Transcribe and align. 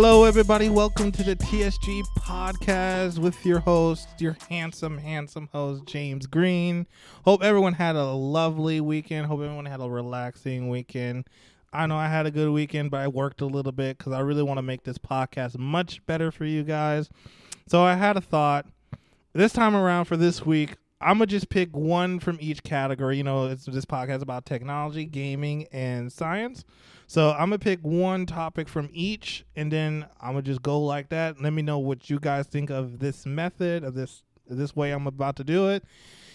Hello, 0.00 0.22
everybody. 0.22 0.68
Welcome 0.68 1.10
to 1.10 1.24
the 1.24 1.34
TSG 1.34 2.04
podcast 2.20 3.18
with 3.18 3.44
your 3.44 3.58
host, 3.58 4.08
your 4.20 4.36
handsome, 4.48 4.96
handsome 4.96 5.48
host, 5.50 5.86
James 5.86 6.28
Green. 6.28 6.86
Hope 7.24 7.42
everyone 7.42 7.72
had 7.72 7.96
a 7.96 8.12
lovely 8.12 8.80
weekend. 8.80 9.26
Hope 9.26 9.40
everyone 9.40 9.66
had 9.66 9.80
a 9.80 9.90
relaxing 9.90 10.68
weekend. 10.68 11.26
I 11.72 11.86
know 11.86 11.96
I 11.96 12.06
had 12.06 12.26
a 12.26 12.30
good 12.30 12.50
weekend, 12.50 12.92
but 12.92 13.00
I 13.00 13.08
worked 13.08 13.40
a 13.40 13.46
little 13.46 13.72
bit 13.72 13.98
because 13.98 14.12
I 14.12 14.20
really 14.20 14.44
want 14.44 14.58
to 14.58 14.62
make 14.62 14.84
this 14.84 14.98
podcast 14.98 15.58
much 15.58 16.06
better 16.06 16.30
for 16.30 16.44
you 16.44 16.62
guys. 16.62 17.10
So 17.66 17.82
I 17.82 17.94
had 17.94 18.16
a 18.16 18.20
thought. 18.20 18.66
This 19.32 19.52
time 19.52 19.74
around 19.74 20.04
for 20.04 20.16
this 20.16 20.46
week, 20.46 20.76
I'm 21.00 21.18
gonna 21.18 21.26
just 21.26 21.48
pick 21.48 21.76
one 21.76 22.18
from 22.18 22.38
each 22.40 22.62
category. 22.62 23.16
You 23.16 23.24
know, 23.24 23.48
this 23.48 23.84
podcast 23.84 24.16
is 24.16 24.22
about 24.22 24.46
technology, 24.46 25.04
gaming, 25.04 25.66
and 25.72 26.12
science. 26.12 26.64
So 27.06 27.30
I'm 27.30 27.50
gonna 27.50 27.58
pick 27.58 27.80
one 27.82 28.26
topic 28.26 28.68
from 28.68 28.90
each, 28.92 29.44
and 29.54 29.72
then 29.72 30.06
I'm 30.20 30.32
gonna 30.32 30.42
just 30.42 30.62
go 30.62 30.80
like 30.80 31.08
that. 31.10 31.40
Let 31.40 31.52
me 31.52 31.62
know 31.62 31.78
what 31.78 32.10
you 32.10 32.18
guys 32.18 32.46
think 32.46 32.70
of 32.70 32.98
this 32.98 33.26
method 33.26 33.84
of 33.84 33.94
this 33.94 34.22
this 34.48 34.74
way 34.74 34.90
I'm 34.92 35.06
about 35.06 35.36
to 35.36 35.44
do 35.44 35.68
it. 35.68 35.84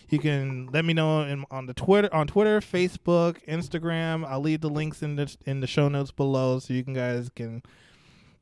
You 0.09 0.19
can 0.19 0.69
let 0.71 0.85
me 0.85 0.93
know 0.93 1.21
in, 1.21 1.45
on 1.49 1.65
the 1.65 1.73
Twitter, 1.73 2.13
on 2.13 2.27
Twitter, 2.27 2.59
Facebook, 2.59 3.43
Instagram. 3.47 4.25
I'll 4.25 4.41
leave 4.41 4.61
the 4.61 4.69
links 4.69 5.01
in 5.01 5.15
the 5.15 5.35
in 5.45 5.59
the 5.59 5.67
show 5.67 5.89
notes 5.89 6.11
below, 6.11 6.59
so 6.59 6.73
you 6.73 6.83
can 6.83 6.93
guys 6.93 7.29
can 7.35 7.63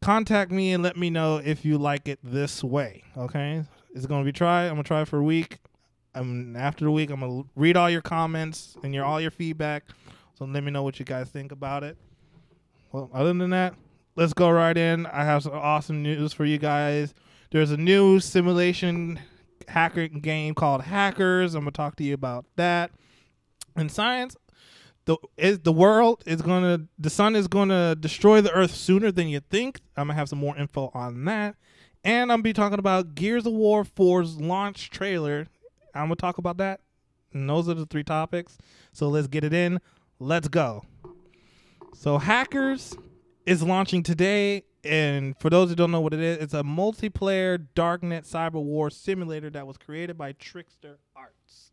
contact 0.02 0.52
me 0.52 0.74
and 0.74 0.84
let 0.84 0.98
me 0.98 1.10
know 1.10 1.38
if 1.38 1.64
you 1.64 1.78
like 1.78 2.08
it 2.08 2.20
this 2.24 2.64
way. 2.64 3.04
Okay, 3.18 3.64
it's 3.96 4.06
gonna 4.06 4.26
be 4.26 4.32
try. 4.32 4.66
I'm 4.66 4.72
gonna 4.72 4.84
try 4.84 5.06
for 5.06 5.20
a 5.20 5.24
week. 5.24 5.61
Um, 6.14 6.56
after 6.56 6.86
the 6.86 6.92
week, 6.92 7.10
I'm 7.10 7.22
gonna 7.22 7.44
read 7.56 7.78
all 7.78 7.90
your 7.90 8.02
comments 8.02 8.76
and 8.84 8.94
your 8.94 9.06
all 9.06 9.22
your 9.22 9.32
feedback. 9.32 9.86
So 10.34 10.46
let 10.46 10.64
me 10.64 10.72
know 10.72 10.84
what 10.84 11.00
you 11.00 11.06
guys 11.06 11.30
think 11.30 11.52
about 11.52 11.84
it. 11.84 11.98
Well, 12.92 13.10
other 13.14 13.34
than 13.34 13.52
that, 13.52 13.76
let's 14.16 14.34
go 14.34 14.50
right 14.50 14.78
in. 14.78 15.06
I 15.06 15.24
have 15.24 15.44
some 15.44 15.54
awesome 15.54 16.04
news 16.04 16.34
for 16.34 16.46
you 16.46 16.58
guys. 16.58 17.14
There's 17.52 17.72
a 17.72 17.78
new 17.78 18.20
simulation 18.20 19.20
hacker 19.68 20.08
game 20.08 20.54
called 20.54 20.84
Hackers. 20.84 21.56
I'm 21.56 21.62
gonna 21.62 21.72
talk 21.72 21.96
to 21.98 22.04
you 22.04 22.14
about 22.14 22.46
that. 22.56 22.92
In 23.78 23.88
science, 23.88 24.36
the 25.06 25.18
is 25.38 25.60
the 25.60 25.72
world 25.72 26.24
is 26.26 26.42
gonna 26.42 26.88
the 27.00 27.10
sun 27.10 27.36
is 27.36 27.48
gonna 27.48 27.96
destroy 27.96 28.42
the 28.42 28.52
earth 28.52 28.76
sooner 28.76 29.12
than 29.12 29.28
you 29.28 29.40
think. 29.40 29.80
I'm 29.96 30.08
gonna 30.08 30.16
have 30.16 30.30
some 30.30 30.40
more 30.40 30.58
info 30.58 30.92
on 30.94 31.26
that. 31.26 31.56
And 32.04 32.32
I'm 32.32 32.38
gonna 32.38 32.44
be 32.44 32.54
talking 32.54 32.80
about 32.80 33.16
Gears 33.16 33.46
of 33.46 33.54
War 33.54 33.84
4's 33.84 34.42
launch 34.42 34.90
trailer. 34.90 35.48
I'm 35.94 36.06
gonna 36.06 36.16
talk 36.16 36.38
about 36.38 36.58
that. 36.58 36.82
And 37.34 37.50
those 37.50 37.70
are 37.70 37.74
the 37.74 37.86
three 37.86 38.04
topics. 38.04 38.58
So 38.92 39.08
let's 39.08 39.28
get 39.28 39.44
it 39.44 39.54
in. 39.54 39.80
Let's 40.20 40.48
go. 40.48 40.84
So 41.94 42.18
Hackers 42.18 42.96
is 43.46 43.64
launching 43.64 44.04
today, 44.04 44.64
and 44.84 45.38
for 45.40 45.50
those 45.50 45.70
who 45.70 45.76
don't 45.76 45.92
know 45.92 46.02
what 46.02 46.14
it 46.14 46.20
is, 46.20 46.38
it's 46.38 46.54
a 46.54 46.64
multiplayer 46.64 47.68
darknet 47.76 48.30
cyber 48.30 48.64
war 48.64 48.90
simulator 48.90 49.50
that 49.50 49.68
was 49.68 49.78
created 49.78 50.18
by 50.18 50.34
Trickster 50.34 51.00
Arts. 51.16 51.72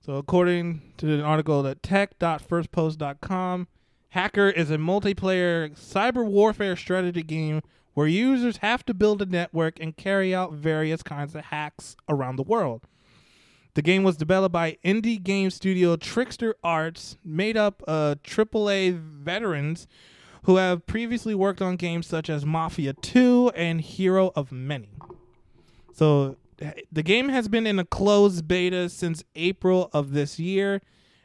So 0.00 0.14
according 0.14 0.82
to 0.98 1.14
an 1.14 1.20
article 1.20 1.66
at 1.66 1.82
tech.firstpost.com, 1.82 3.68
Hacker 4.08 4.50
is 4.50 4.70
a 4.70 4.76
multiplayer 4.76 5.70
cyber 5.78 6.26
warfare 6.26 6.76
strategy 6.76 7.22
game 7.22 7.62
where 7.94 8.06
users 8.06 8.58
have 8.58 8.84
to 8.86 8.94
build 8.94 9.22
a 9.22 9.26
network 9.26 9.78
and 9.80 9.96
carry 9.96 10.34
out 10.34 10.52
various 10.52 11.02
kinds 11.02 11.34
of 11.34 11.46
hacks 11.46 11.96
around 12.08 12.36
the 12.36 12.42
world. 12.42 12.86
The 13.74 13.82
game 13.82 14.02
was 14.02 14.16
developed 14.16 14.52
by 14.52 14.76
indie 14.84 15.22
game 15.22 15.50
studio 15.50 15.96
Trickster 15.96 16.56
Arts, 16.62 17.16
made 17.24 17.56
up 17.56 17.82
of 17.84 18.22
AAA 18.22 18.98
veterans 18.98 19.86
who 20.44 20.56
have 20.56 20.86
previously 20.86 21.34
worked 21.34 21.62
on 21.62 21.76
games 21.76 22.06
such 22.06 22.28
as 22.28 22.44
Mafia 22.44 22.92
2 22.92 23.52
and 23.54 23.80
Hero 23.80 24.32
of 24.34 24.52
Many. 24.52 24.90
So 25.94 26.36
the 26.90 27.02
game 27.02 27.28
has 27.30 27.48
been 27.48 27.66
in 27.66 27.78
a 27.78 27.84
closed 27.84 28.46
beta 28.46 28.88
since 28.88 29.24
April 29.34 29.88
of 29.92 30.12
this 30.12 30.38
year. 30.38 30.82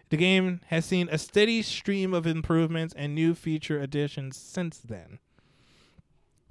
The 0.10 0.18
game 0.18 0.62
has 0.68 0.86
seen 0.86 1.10
a 1.12 1.18
steady 1.18 1.62
stream 1.62 2.14
of 2.14 2.26
improvements 2.26 2.94
and 2.98 3.14
new 3.14 3.36
feature 3.36 3.80
additions 3.80 4.38
since 4.38 4.78
then. 4.80 5.20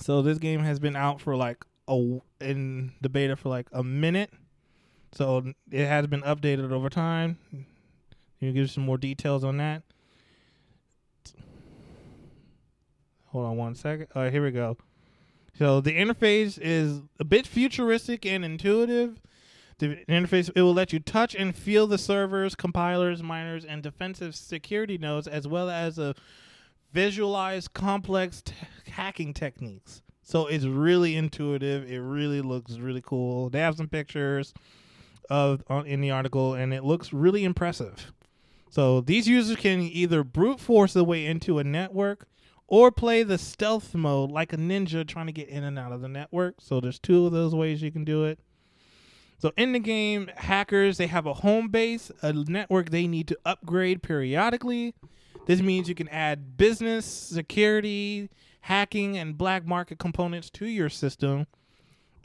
So 0.00 0.20
this 0.20 0.38
game 0.38 0.60
has 0.60 0.78
been 0.78 0.94
out 0.94 1.22
for 1.22 1.36
like 1.36 1.64
a 1.88 2.18
in 2.40 2.92
the 3.00 3.08
beta 3.08 3.36
for 3.36 3.48
like 3.48 3.68
a 3.72 3.82
minute 3.82 4.30
so 5.16 5.53
it 5.71 5.87
has 5.87 6.06
been 6.06 6.22
updated 6.22 6.71
over 6.72 6.91
time. 6.91 7.38
You 8.38 8.53
give 8.53 8.71
some 8.71 8.84
more 8.84 8.99
details 8.99 9.44
on 9.44 9.56
that? 9.56 9.82
Hold 13.27 13.47
on 13.47 13.56
one 13.56 13.75
second. 13.75 14.09
All 14.15 14.22
right, 14.22 14.32
here 14.32 14.44
we 14.44 14.50
go. 14.50 14.77
So 15.59 15.81
the 15.81 15.97
interface 15.97 16.59
is 16.60 17.00
a 17.19 17.25
bit 17.25 17.47
futuristic 17.47 18.27
and 18.27 18.44
intuitive. 18.44 19.21
The 19.78 20.04
interface 20.09 20.50
it 20.54 20.62
will 20.62 20.75
let 20.75 20.93
you 20.93 21.00
touch 21.00 21.34
and 21.34 21.54
feel 21.54 21.87
the 21.87 21.98
servers, 21.98 22.54
compilers, 22.54 23.22
miners, 23.22 23.65
and 23.65 23.83
defensive 23.83 24.34
security 24.34 24.98
nodes, 24.98 25.27
as 25.27 25.48
well 25.48 25.71
as 25.71 25.98
a 25.98 26.15
visualize 26.93 27.69
complex 27.69 28.43
t- 28.43 28.54
hacking 28.91 29.33
techniques. 29.33 30.03
So 30.22 30.47
it's 30.47 30.65
really 30.65 31.15
intuitive. 31.16 31.91
It 31.91 32.00
really 32.00 32.41
looks 32.43 32.78
really 32.78 33.03
cool. 33.04 33.48
They 33.48 33.60
have 33.60 33.77
some 33.77 33.88
pictures 33.88 34.53
of 35.31 35.62
on, 35.69 35.87
in 35.87 36.00
the 36.00 36.10
article, 36.10 36.54
and 36.54 36.72
it 36.72 36.84
looks 36.84 37.12
really 37.12 37.44
impressive. 37.44 38.12
So 38.70 39.00
these 39.00 39.28
users 39.28 39.56
can 39.56 39.81
either 39.81 40.25
brute 40.25 40.60
force 40.60 40.92
their 40.92 41.04
way 41.04 41.26
into 41.26 41.59
a 41.59 41.64
network 41.64 42.26
or 42.66 42.91
play 42.91 43.22
the 43.22 43.38
stealth 43.38 43.94
mode 43.94 44.31
like 44.31 44.53
a 44.53 44.56
ninja 44.56 45.06
trying 45.06 45.26
to 45.26 45.32
get 45.32 45.48
in 45.48 45.65
and 45.65 45.78
out 45.78 45.92
of 45.92 46.00
the 46.00 46.09
network. 46.09 46.56
So 46.60 46.81
there's 46.81 46.98
two 46.98 47.26
of 47.26 47.32
those 47.32 47.54
ways 47.54 47.82
you 47.82 47.92
can 47.92 48.04
do 48.04 48.25
it. 48.25 48.38
So 49.38 49.53
in 49.56 49.72
the 49.72 49.78
game, 49.78 50.31
hackers 50.34 50.97
they 50.97 51.06
have 51.06 51.26
a 51.26 51.34
home 51.34 51.69
base, 51.69 52.10
a 52.22 52.32
network 52.32 52.91
they 52.91 53.06
need 53.06 53.28
to 53.28 53.38
upgrade 53.44 54.03
periodically. 54.03 54.94
This 55.47 55.60
means 55.60 55.88
you 55.88 55.94
can 55.94 56.09
add 56.09 56.56
business, 56.56 57.06
security, 57.06 58.31
hacking, 58.62 59.16
and 59.16 59.38
black 59.38 59.65
market 59.65 59.98
components 59.98 60.50
to 60.50 60.66
your 60.66 60.88
system 60.88 61.47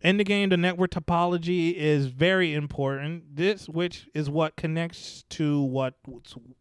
in 0.01 0.17
the 0.17 0.23
game, 0.23 0.49
the 0.49 0.57
network 0.57 0.91
topology 0.91 1.73
is 1.73 2.07
very 2.07 2.53
important. 2.53 3.35
This, 3.35 3.69
which 3.69 4.07
is 4.13 4.29
what 4.29 4.55
connects 4.55 5.23
to 5.29 5.61
what, 5.61 5.95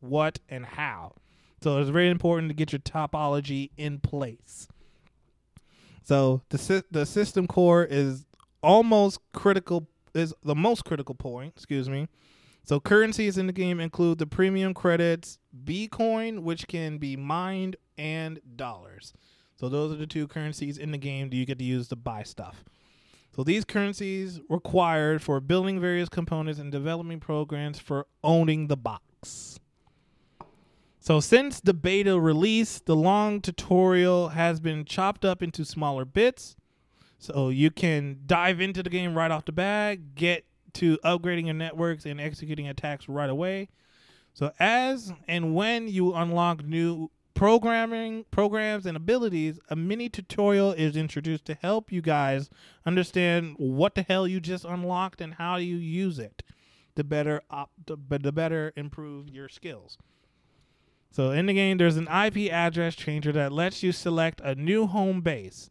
what, 0.01 0.39
and 0.49 0.65
how. 0.65 1.15
So 1.63 1.79
it's 1.79 1.91
very 1.91 2.11
important 2.11 2.49
to 2.51 2.55
get 2.55 2.73
your 2.73 2.81
topology 2.81 3.71
in 3.77 3.99
place. 4.01 4.69
So 6.03 6.43
the 6.49 6.85
the 6.91 7.07
system 7.07 7.47
core 7.47 7.85
is 7.85 8.25
almost 8.63 9.21
critical 9.33 9.89
is 10.15 10.35
the 10.43 10.55
most 10.55 10.85
critical 10.85 11.15
point. 11.15 11.53
Excuse 11.55 11.89
me. 11.89 12.09
So 12.65 12.81
currencies 12.81 13.39
in 13.39 13.47
the 13.47 13.53
game 13.53 13.81
include 13.81 14.19
the 14.19 14.27
premium 14.27 14.75
credits, 14.75 15.39
B 15.65 15.89
coin, 15.89 16.43
which 16.43 16.67
can 16.69 16.99
be 16.99 17.17
mined, 17.17 17.77
and 17.97 18.41
dollars. 18.57 19.13
So 19.57 19.69
those 19.69 19.93
are 19.93 19.97
the 19.97 20.07
two 20.07 20.27
currencies 20.27 20.79
in 20.79 20.91
the 20.91 20.99
game 20.99 21.31
that 21.31 21.37
you 21.37 21.47
get 21.47 21.59
to 21.59 21.65
use 21.65 21.89
to 21.89 21.97
buy 21.97 22.23
stuff. 22.23 22.65
So 23.35 23.45
these 23.45 23.65
currencies 23.65 24.41
required 24.49 25.23
for 25.23 25.41
building 25.41 25.81
various 25.81 26.09
components 26.09 26.59
and 26.59 26.73
developing 26.73 27.21
programs 27.21 27.79
for 27.79 28.07
owning 28.25 28.67
the 28.67 28.77
box. 28.77 29.61
So 30.99 31.21
since 31.21 31.61
the 31.61 31.73
beta 31.73 32.21
release, 32.21 32.81
the 32.81 32.97
long 32.97 33.41
tutorial 33.41 34.31
has 34.31 34.61
been 34.61 34.85
chopped 34.85 35.25
up 35.25 35.43
into 35.43 35.65
smaller 35.65 36.05
bits. 36.05 36.57
So 37.19 37.49
you 37.49 37.71
can 37.71 38.21
dive 38.27 38.61
into 38.61 38.83
the 38.83 38.91
game 38.91 39.17
right 39.17 39.31
off 39.31 39.45
the 39.45 39.53
bat, 39.53 40.15
get 40.15 40.45
to 40.75 40.99
upgrading 41.05 41.47
your 41.47 41.55
networks 41.55 42.07
and 42.07 42.21
executing 42.21 42.69
attacks 42.69 43.09
right 43.09 43.31
away. 43.31 43.69
So 44.35 44.53
as 44.59 45.13
and 45.27 45.55
when 45.55 45.89
you 45.89 46.15
unlock 46.15 46.65
new 46.65 47.11
programming 47.35 48.25
programs 48.31 48.87
and 48.87 48.97
abilities, 48.97 49.59
a 49.69 49.77
mini 49.77 50.09
tutorial 50.09 50.73
is 50.73 50.97
introduced 50.97 51.45
to 51.47 51.55
help 51.55 51.91
you 51.93 52.03
guys 52.03 52.51
understand 52.85 53.55
what 53.59 53.95
the 53.95 54.03
hell 54.03 54.27
you 54.27 54.41
just 54.41 54.65
unlocked 54.65 55.21
and 55.21 55.35
how 55.35 55.57
you 55.57 55.77
use 55.77 56.19
it 56.19 56.43
to 56.97 57.05
better 57.05 57.41
op- 57.51 57.71
to, 57.87 57.97
to 57.97 58.33
better 58.33 58.73
improve 58.77 59.29
your 59.29 59.49
skills. 59.49 59.97
So 61.13 61.31
in 61.31 61.47
the 61.47 61.55
game, 61.55 61.79
there's 61.79 61.97
an 61.97 62.09
IP 62.09 62.53
address 62.53 62.95
changer 62.95 63.33
that 63.33 63.53
lets 63.53 63.83
you 63.83 63.93
select 63.93 64.41
a 64.43 64.55
new 64.55 64.87
home 64.87 65.21
base. 65.21 65.71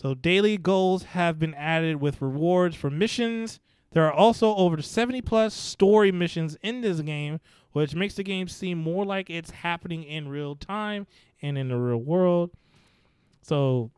So 0.00 0.14
daily 0.14 0.56
goals 0.56 1.02
have 1.04 1.38
been 1.38 1.54
added 1.54 2.00
with 2.00 2.22
rewards 2.22 2.76
for 2.76 2.90
missions. 2.90 3.58
There 3.98 4.06
are 4.06 4.12
also 4.12 4.54
over 4.54 4.80
70 4.80 5.22
plus 5.22 5.52
story 5.52 6.12
missions 6.12 6.56
in 6.62 6.82
this 6.82 7.00
game, 7.00 7.40
which 7.72 7.96
makes 7.96 8.14
the 8.14 8.22
game 8.22 8.46
seem 8.46 8.78
more 8.78 9.04
like 9.04 9.28
it's 9.28 9.50
happening 9.50 10.04
in 10.04 10.28
real 10.28 10.54
time 10.54 11.08
and 11.42 11.58
in 11.58 11.66
the 11.66 11.76
real 11.76 11.98
world. 11.98 12.52
So, 13.42 13.90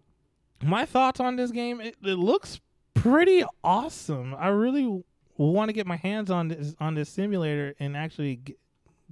my 0.63 0.87
thoughts 0.87 1.21
on 1.21 1.37
this 1.37 1.51
game, 1.51 1.83
it, 1.83 1.97
it 2.03 2.15
looks 2.15 2.63
pretty 2.95 3.45
awesome. 3.63 4.35
I 4.39 4.49
really 4.49 5.05
want 5.37 5.69
to 5.69 5.75
get 5.75 5.87
my 5.87 5.97
hands 5.97 6.31
on 6.31 6.49
this 6.49 6.75
on 6.81 6.95
this 6.95 7.11
simulator 7.11 7.75
and 7.79 7.95
actually 7.95 8.37
g- 8.37 8.57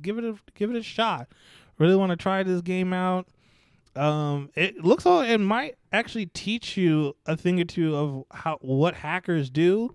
give 0.00 0.16
it 0.16 0.24
a 0.24 0.36
give 0.54 0.70
it 0.70 0.76
a 0.76 0.82
shot. 0.82 1.28
Really 1.76 1.96
want 1.96 2.12
to 2.12 2.16
try 2.16 2.42
this 2.42 2.62
game 2.62 2.94
out. 2.94 3.28
Um, 3.94 4.48
it 4.54 4.82
looks 4.82 5.04
like 5.04 5.28
it 5.28 5.36
might 5.36 5.76
actually 5.92 6.24
teach 6.24 6.78
you 6.78 7.14
a 7.26 7.36
thing 7.36 7.60
or 7.60 7.64
two 7.64 7.94
of 7.94 8.24
how 8.30 8.56
what 8.62 8.94
hackers 8.94 9.50
do. 9.50 9.94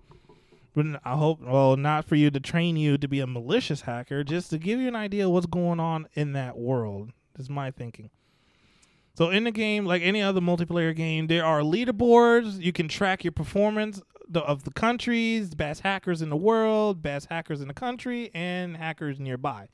But 0.74 1.00
I 1.04 1.14
hope, 1.14 1.40
well, 1.40 1.76
not 1.76 2.04
for 2.04 2.16
you 2.16 2.30
to 2.30 2.40
train 2.40 2.76
you 2.76 2.98
to 2.98 3.08
be 3.08 3.20
a 3.20 3.26
malicious 3.26 3.82
hacker, 3.82 4.24
just 4.24 4.50
to 4.50 4.58
give 4.58 4.80
you 4.80 4.88
an 4.88 4.96
idea 4.96 5.26
of 5.26 5.32
what's 5.32 5.46
going 5.46 5.80
on 5.80 6.08
in 6.14 6.32
that 6.32 6.58
world. 6.58 7.12
Is 7.38 7.50
my 7.50 7.70
thinking. 7.70 8.10
So 9.16 9.30
in 9.30 9.44
the 9.44 9.50
game, 9.50 9.86
like 9.86 10.02
any 10.02 10.22
other 10.22 10.40
multiplayer 10.40 10.94
game, 10.94 11.26
there 11.28 11.44
are 11.44 11.60
leaderboards. 11.60 12.60
You 12.60 12.72
can 12.72 12.88
track 12.88 13.24
your 13.24 13.32
performance 13.32 14.02
of 14.34 14.64
the 14.64 14.70
countries, 14.70 15.54
best 15.54 15.82
hackers 15.82 16.22
in 16.22 16.30
the 16.30 16.36
world, 16.36 17.02
best 17.02 17.28
hackers 17.30 17.60
in 17.60 17.68
the 17.68 17.74
country, 17.74 18.30
and 18.34 18.76
hackers 18.76 19.20
nearby. 19.20 19.68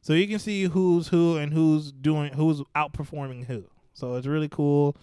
So 0.00 0.12
you 0.12 0.26
can 0.28 0.38
see 0.38 0.64
who's 0.64 1.08
who 1.08 1.36
and 1.38 1.52
who's 1.52 1.92
doing 1.92 2.34
who's 2.34 2.62
outperforming 2.76 3.46
who. 3.46 3.64
So 3.94 4.16
it's 4.16 4.26
really 4.26 4.48
cool. 4.48 4.96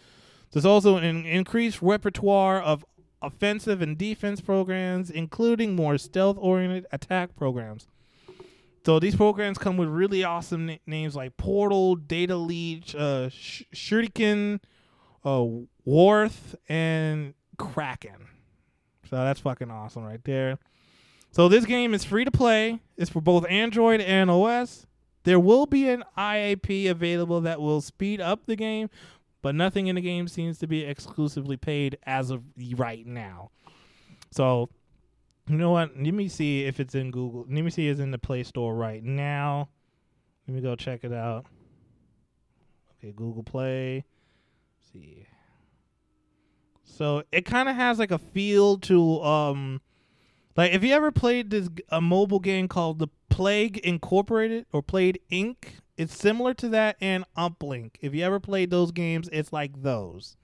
There's 0.52 0.66
also 0.66 0.98
an 0.98 1.26
increased 1.26 1.82
repertoire 1.82 2.62
of 2.62 2.86
offensive 3.22 3.82
and 3.82 3.98
defense 3.98 4.42
programs, 4.42 5.10
including 5.10 5.76
more 5.76 5.98
stealth-oriented 5.98 6.88
attack 6.92 7.36
programs. 7.36 7.88
So 8.86 9.00
these 9.00 9.16
programs 9.16 9.58
come 9.58 9.78
with 9.78 9.90
really 9.90 10.24
awesome 10.24 10.66
na- 10.66 10.76
names 10.88 11.16
like 11.16 11.38
Portal, 11.38 11.96
Data 11.96 12.36
Leech, 12.36 12.96
uh, 12.96 13.30
Sh- 13.30 13.64
Shuriken, 13.74 14.60
uh, 15.24 15.46
Worth, 15.86 16.56
and 16.68 17.36
Kraken. 17.58 18.28
So 19.10 19.18
that's 19.18 19.40
fucking 19.40 19.70
awesome 19.70 20.04
right 20.04 20.24
there. 20.24 20.58
So 21.32 21.48
this 21.48 21.66
game 21.66 21.94
is 21.94 22.04
free 22.04 22.26
to 22.26 22.32
play. 22.32 22.80
It's 22.98 23.10
for 23.10 23.22
both 23.22 23.46
Android 23.48 24.02
and 24.02 24.30
OS. 24.32 24.88
There 25.24 25.40
will 25.40 25.66
be 25.68 25.88
an 25.88 26.04
IAP 26.18 26.90
available 26.90 27.42
that 27.42 27.62
will 27.62 27.82
speed 27.82 28.20
up 28.20 28.48
the 28.48 28.56
game, 28.56 28.90
but 29.42 29.56
nothing 29.56 29.88
in 29.88 29.96
the 29.96 30.02
game 30.02 30.28
seems 30.28 30.60
to 30.60 30.68
be 30.68 30.84
exclusively 30.84 31.58
paid 31.58 31.98
as 32.04 32.30
of 32.30 32.44
right 32.76 33.06
now. 33.06 33.52
So 34.32 34.70
you 35.48 35.58
know 35.58 35.72
what? 35.72 35.98
Let 35.98 36.14
me 36.14 36.28
see 36.28 36.66
if 36.66 36.80
it's 36.80 36.96
in 36.96 37.12
Google. 37.12 37.46
Let 37.50 37.64
me 37.64 37.70
see 37.70 37.88
if 37.88 37.94
it's 37.94 38.02
in 38.02 38.12
the 38.12 38.18
Play 38.18 38.44
Store 38.44 38.76
right 38.76 39.04
now. 39.04 39.70
Let 40.48 40.56
me 40.56 40.62
go 40.62 40.76
check 40.76 41.04
it 41.04 41.14
out. 41.14 41.46
Okay, 42.98 43.12
Google 43.12 43.44
Play. 43.44 44.06
Let's 44.78 44.92
see. 44.94 45.28
So 46.84 47.24
it 47.32 47.46
kind 47.46 47.68
of 47.68 47.76
has 47.76 48.00
like 48.00 48.12
a 48.12 48.20
feel 48.20 48.78
to 48.80 49.22
um 49.22 49.82
like 50.56 50.74
if 50.74 50.84
you 50.84 50.94
ever 50.94 51.12
played 51.12 51.50
this 51.50 51.70
a 51.90 52.02
mobile 52.02 52.40
game 52.40 52.68
called 52.68 53.00
The 53.00 53.08
Plague 53.30 53.78
Incorporated 53.80 54.66
or 54.72 54.82
Plague 54.82 55.20
Inc, 55.32 55.56
it's 56.02 56.18
similar 56.18 56.56
to 56.56 56.70
that 56.70 56.98
and 57.00 57.26
Uplink. 57.38 57.92
If 58.02 58.16
you 58.16 58.24
ever 58.24 58.40
played 58.40 58.72
those 58.72 58.92
games, 58.92 59.30
it's 59.32 59.54
like 59.54 59.84
those. 59.84 60.36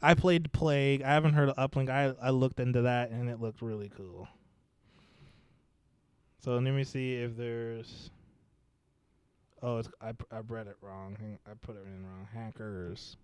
I 0.00 0.14
played 0.14 0.50
Plague. 0.50 1.02
I 1.02 1.08
haven't 1.08 1.34
heard 1.34 1.50
of 1.50 1.56
Uplink. 1.56 1.90
I 1.90 2.14
I 2.26 2.30
looked 2.30 2.58
into 2.58 2.80
that 2.82 3.10
and 3.10 3.28
it 3.28 3.38
looked 3.38 3.60
really 3.60 3.90
cool. 3.94 4.28
So 6.42 6.54
let 6.54 6.62
me 6.62 6.84
see 6.84 7.16
if 7.16 7.36
there's. 7.36 8.10
Oh, 9.62 9.82
I 10.00 10.14
I 10.32 10.38
read 10.46 10.68
it 10.68 10.76
wrong. 10.80 11.18
I 11.46 11.50
put 11.60 11.76
it 11.76 11.84
in 11.84 12.06
wrong. 12.06 12.26
Hackers. 12.32 13.18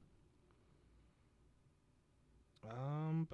Um. 2.71 3.27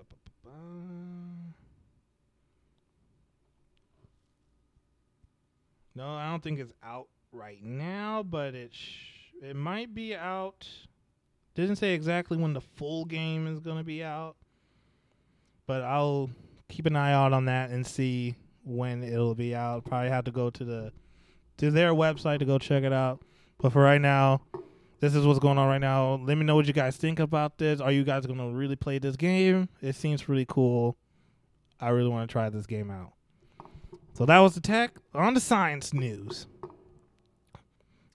No, 5.97 6.15
I 6.15 6.31
don't 6.31 6.43
think 6.45 6.61
it's 6.61 6.73
out 6.85 7.09
right 7.33 7.63
now, 7.63 8.23
but 8.23 8.55
it 8.55 8.75
sh- 8.75 9.33
it 9.43 9.57
might 9.57 9.95
be 9.95 10.15
out. 10.15 10.67
Doesn't 11.55 11.77
say 11.77 11.95
exactly 11.95 12.37
when 12.37 12.53
the 12.53 12.61
full 12.61 13.05
game 13.05 13.47
is 13.47 13.61
gonna 13.61 13.85
be 13.85 14.03
out, 14.03 14.37
but 15.67 15.83
I'll 15.83 16.31
keep 16.69 16.87
an 16.87 16.97
eye 16.97 17.13
out 17.13 17.33
on 17.33 17.47
that 17.47 17.71
and 17.71 17.87
see 17.87 18.37
when 18.65 19.03
it'll 19.03 19.35
be 19.35 19.55
out. 19.55 19.85
Probably 19.85 20.09
have 20.09 20.25
to 20.25 20.31
go 20.31 20.51
to 20.51 20.65
the 20.65 20.93
to 21.59 21.71
their 21.71 21.93
website 21.93 22.39
to 22.39 22.45
go 22.45 22.59
check 22.59 22.85
it 22.85 22.93
out. 22.93 23.21
But 23.59 23.73
for 23.73 23.83
right 23.83 24.01
now, 24.01 24.41
this 25.01 25.15
is 25.15 25.27
what's 25.27 25.39
going 25.39 25.59
on 25.59 25.69
right 25.69 25.81
now. 25.81 26.15
Let 26.15 26.39
me 26.39 26.45
know 26.45 26.55
what 26.55 26.67
you 26.67 26.73
guys 26.73 26.97
think 26.97 27.21
about 27.21 27.59
this. 27.59 27.81
Are 27.81 27.93
you 27.93 28.05
guys 28.05 28.27
gonna 28.27 28.51
really 28.51 28.77
play 28.77 28.99
this 28.99 29.17
game? 29.17 29.69
It 29.83 29.95
seems 29.95 30.29
really 30.29 30.47
cool. 30.49 30.97
I 31.81 31.91
really 31.91 32.11
want 32.11 32.29
to 32.29 32.33
try 32.33 32.49
this 32.51 32.67
game 32.67 32.91
out. 32.91 33.13
So 34.15 34.27
that 34.27 34.39
was 34.41 34.55
the 34.55 34.61
tech. 34.61 34.93
On 35.15 35.35
the 35.35 35.41
science 35.41 35.95
news. 35.95 36.47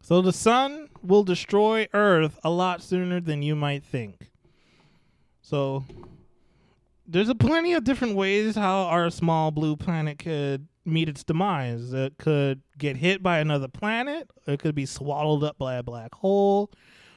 So 0.05 0.21
the 0.21 0.33
sun 0.33 0.89
will 1.01 1.23
destroy 1.23 1.87
Earth 1.91 2.37
a 2.43 2.51
lot 2.51 2.83
sooner 2.83 3.19
than 3.19 3.41
you 3.41 3.55
might 3.55 3.83
think. 3.83 4.29
So 5.41 5.83
there's 7.07 7.27
a 7.27 7.33
plenty 7.33 7.73
of 7.73 7.85
different 7.85 8.15
ways 8.15 8.55
how 8.55 8.83
our 8.83 9.09
small 9.09 9.49
blue 9.49 9.75
planet 9.75 10.19
could 10.19 10.67
meet 10.85 11.09
its 11.09 11.23
demise. 11.23 11.91
It 11.91 12.19
could 12.19 12.61
get 12.77 12.97
hit 12.97 13.23
by 13.23 13.39
another 13.39 13.67
planet, 13.67 14.29
it 14.45 14.59
could 14.59 14.75
be 14.75 14.85
swallowed 14.85 15.43
up 15.43 15.57
by 15.57 15.73
a 15.73 15.81
black 15.81 16.13
hole, 16.13 16.69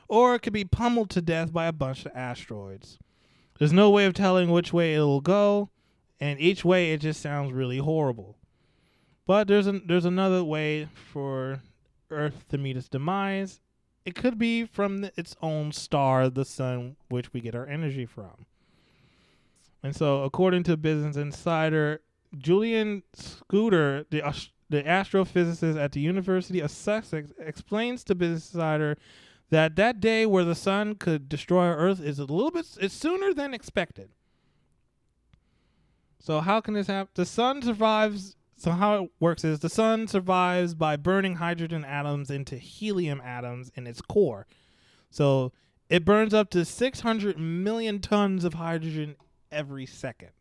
or 0.08 0.34
it 0.34 0.40
could 0.40 0.54
be 0.54 0.64
pummeled 0.64 1.10
to 1.10 1.20
death 1.20 1.52
by 1.52 1.66
a 1.66 1.74
bunch 1.74 2.06
of 2.06 2.12
asteroids. 2.14 2.98
There's 3.58 3.70
no 3.70 3.90
way 3.90 4.06
of 4.06 4.14
telling 4.14 4.50
which 4.50 4.72
way 4.72 4.94
it'll 4.94 5.20
go, 5.20 5.68
and 6.18 6.40
each 6.40 6.64
way 6.64 6.94
it 6.94 7.02
just 7.02 7.20
sounds 7.20 7.52
really 7.52 7.76
horrible. 7.76 8.38
But 9.26 9.46
there's 9.46 9.66
an, 9.66 9.82
there's 9.86 10.06
another 10.06 10.42
way 10.42 10.88
for 11.12 11.60
Earth 12.10 12.44
to 12.48 12.58
meet 12.58 12.76
its 12.76 12.88
demise. 12.88 13.60
It 14.04 14.14
could 14.14 14.38
be 14.38 14.64
from 14.64 14.98
the, 14.98 15.12
its 15.16 15.36
own 15.42 15.72
star, 15.72 16.30
the 16.30 16.44
sun, 16.44 16.96
which 17.08 17.32
we 17.32 17.40
get 17.40 17.54
our 17.54 17.66
energy 17.66 18.06
from. 18.06 18.46
And 19.82 19.94
so, 19.94 20.22
according 20.22 20.64
to 20.64 20.76
Business 20.76 21.16
Insider, 21.16 22.00
Jillian 22.36 23.02
Scudder, 23.14 24.06
the 24.10 24.22
the 24.70 24.82
astrophysicist 24.82 25.82
at 25.82 25.92
the 25.92 26.00
University 26.00 26.60
of 26.60 26.70
Sussex, 26.70 27.32
explains 27.38 28.04
to 28.04 28.14
Business 28.14 28.52
Insider 28.52 28.96
that 29.50 29.76
that 29.76 30.00
day 30.00 30.26
where 30.26 30.44
the 30.44 30.54
sun 30.54 30.94
could 30.94 31.28
destroy 31.28 31.68
Earth 31.68 32.00
is 32.00 32.18
a 32.18 32.24
little 32.24 32.50
bit 32.50 32.66
it's 32.80 32.94
sooner 32.94 33.32
than 33.32 33.54
expected. 33.54 34.10
So 36.18 36.40
how 36.40 36.60
can 36.60 36.74
this 36.74 36.88
happen? 36.88 37.10
The 37.14 37.24
sun 37.24 37.62
survives. 37.62 38.36
So 38.58 38.72
how 38.72 39.04
it 39.04 39.10
works 39.20 39.44
is 39.44 39.60
the 39.60 39.68
sun 39.68 40.08
survives 40.08 40.74
by 40.74 40.96
burning 40.96 41.36
hydrogen 41.36 41.84
atoms 41.84 42.28
into 42.28 42.56
helium 42.56 43.20
atoms 43.24 43.70
in 43.76 43.86
its 43.86 44.00
core. 44.00 44.48
So 45.10 45.52
it 45.88 46.04
burns 46.04 46.34
up 46.34 46.50
to 46.50 46.64
600 46.64 47.38
million 47.38 48.00
tons 48.00 48.44
of 48.44 48.54
hydrogen 48.54 49.14
every 49.52 49.86
second. 49.86 50.32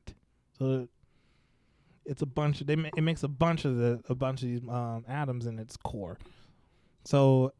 So 0.57 0.87
it's 2.05 2.23
a 2.23 2.25
bunch 2.25 2.59
of 2.59 2.67
they 2.67 2.73
it 2.73 3.01
makes 3.01 3.21
a 3.21 3.27
bunch 3.27 3.65
of 3.65 3.77
the 3.77 4.01
a 4.09 4.15
bunch 4.15 4.41
of 4.41 4.49
these 4.49 4.61
um, 4.67 5.05
atoms 5.07 5.45
in 5.45 5.59
its 5.59 5.77
core. 5.77 6.17
So 7.05 7.53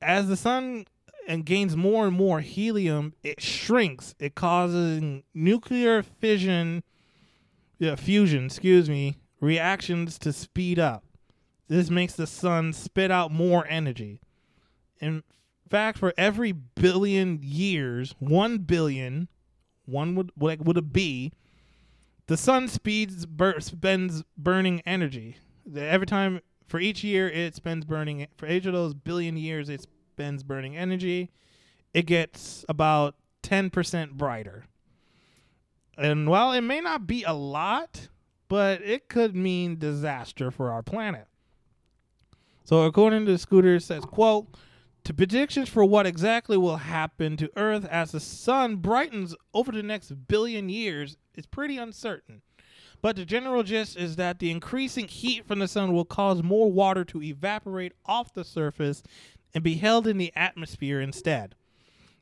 as 0.00 0.28
the 0.28 0.36
sun 0.36 0.84
and 1.26 1.44
gains 1.44 1.76
more 1.76 2.06
and 2.06 2.16
more 2.16 2.40
helium, 2.40 3.14
it 3.24 3.42
shrinks. 3.42 4.14
It 4.20 4.36
causes 4.36 5.22
nuclear 5.34 6.04
fission, 6.04 6.84
yeah, 7.78 7.96
fusion. 7.96 8.46
Excuse 8.46 8.88
me, 8.88 9.16
reactions 9.40 10.18
to 10.18 10.32
speed 10.32 10.78
up. 10.78 11.04
This 11.68 11.90
makes 11.90 12.14
the 12.14 12.26
sun 12.26 12.72
spit 12.72 13.10
out 13.10 13.32
more 13.32 13.66
energy. 13.68 14.20
In 15.00 15.22
fact, 15.68 15.98
for 15.98 16.12
every 16.16 16.52
billion 16.52 17.40
years, 17.42 18.14
one 18.18 18.58
billion, 18.58 19.28
one 19.86 20.14
would 20.14 20.30
like 20.38 20.64
would 20.64 20.78
it 20.78 20.92
be? 20.92 21.32
The 22.26 22.36
sun 22.36 22.68
speeds 22.68 23.26
bur- 23.26 23.60
spends 23.60 24.24
burning 24.36 24.82
energy. 24.86 25.36
Every 25.76 26.06
time 26.06 26.40
for 26.66 26.80
each 26.80 27.04
year 27.04 27.28
it 27.28 27.54
spends 27.54 27.84
burning 27.84 28.26
for 28.36 28.46
each 28.46 28.66
of 28.66 28.72
those 28.72 28.94
billion 28.94 29.36
years 29.36 29.68
it 29.68 29.86
spends 30.12 30.42
burning 30.42 30.76
energy, 30.76 31.30
it 31.92 32.06
gets 32.06 32.64
about 32.68 33.14
ten 33.42 33.70
percent 33.70 34.16
brighter. 34.16 34.64
And 35.96 36.28
while 36.28 36.52
it 36.52 36.62
may 36.62 36.80
not 36.80 37.06
be 37.06 37.22
a 37.24 37.32
lot, 37.32 38.08
but 38.48 38.82
it 38.82 39.08
could 39.08 39.34
mean 39.34 39.78
disaster 39.78 40.50
for 40.50 40.70
our 40.70 40.82
planet. 40.82 41.26
So 42.64 42.84
according 42.84 43.26
to 43.26 43.36
Scudder, 43.38 43.76
it 43.76 43.82
says, 43.82 44.04
quote, 44.04 44.46
to 45.04 45.12
predictions 45.12 45.68
for 45.68 45.84
what 45.84 46.06
exactly 46.06 46.56
will 46.56 46.78
happen 46.78 47.36
to 47.36 47.50
Earth 47.56 47.84
as 47.86 48.12
the 48.12 48.20
sun 48.20 48.76
brightens 48.76 49.34
over 49.52 49.70
the 49.70 49.82
next 49.82 50.28
billion 50.28 50.70
years 50.70 51.18
is 51.34 51.44
pretty 51.44 51.76
uncertain. 51.76 52.40
But 53.02 53.16
the 53.16 53.26
general 53.26 53.62
gist 53.62 53.98
is 53.98 54.16
that 54.16 54.38
the 54.38 54.50
increasing 54.50 55.08
heat 55.08 55.46
from 55.46 55.58
the 55.58 55.68
sun 55.68 55.92
will 55.92 56.06
cause 56.06 56.42
more 56.42 56.72
water 56.72 57.04
to 57.04 57.22
evaporate 57.22 57.92
off 58.06 58.32
the 58.32 58.44
surface 58.44 59.02
and 59.52 59.62
be 59.62 59.74
held 59.74 60.06
in 60.06 60.16
the 60.16 60.32
atmosphere 60.34 61.02
instead. 61.02 61.54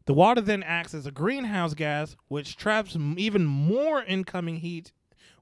The 0.07 0.15
water 0.15 0.41
then 0.41 0.65
acts 0.65 0.93
as 0.93 1.07
a 1.07 1.13
greenhouse 1.13 1.75
gas, 1.75 2.17
which 2.27 2.57
traps 2.57 2.97
even 3.17 3.45
more 3.45 4.03
incoming 4.03 4.57
heat, 4.57 4.91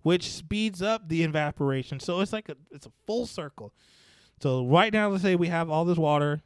which 0.02 0.30
speeds 0.30 0.82
up 0.82 1.08
the 1.08 1.22
evaporation. 1.22 2.00
So 2.00 2.20
it's 2.20 2.32
like 2.32 2.48
a 2.48 2.56
it's 2.70 2.86
a 2.86 2.92
full 3.06 3.26
circle. 3.26 3.72
So 4.40 4.66
right 4.66 4.92
now, 4.92 5.08
let's 5.08 5.22
say 5.22 5.36
we 5.36 5.48
have 5.48 5.68
all 5.68 5.84
this 5.84 5.98
water, 5.98 6.40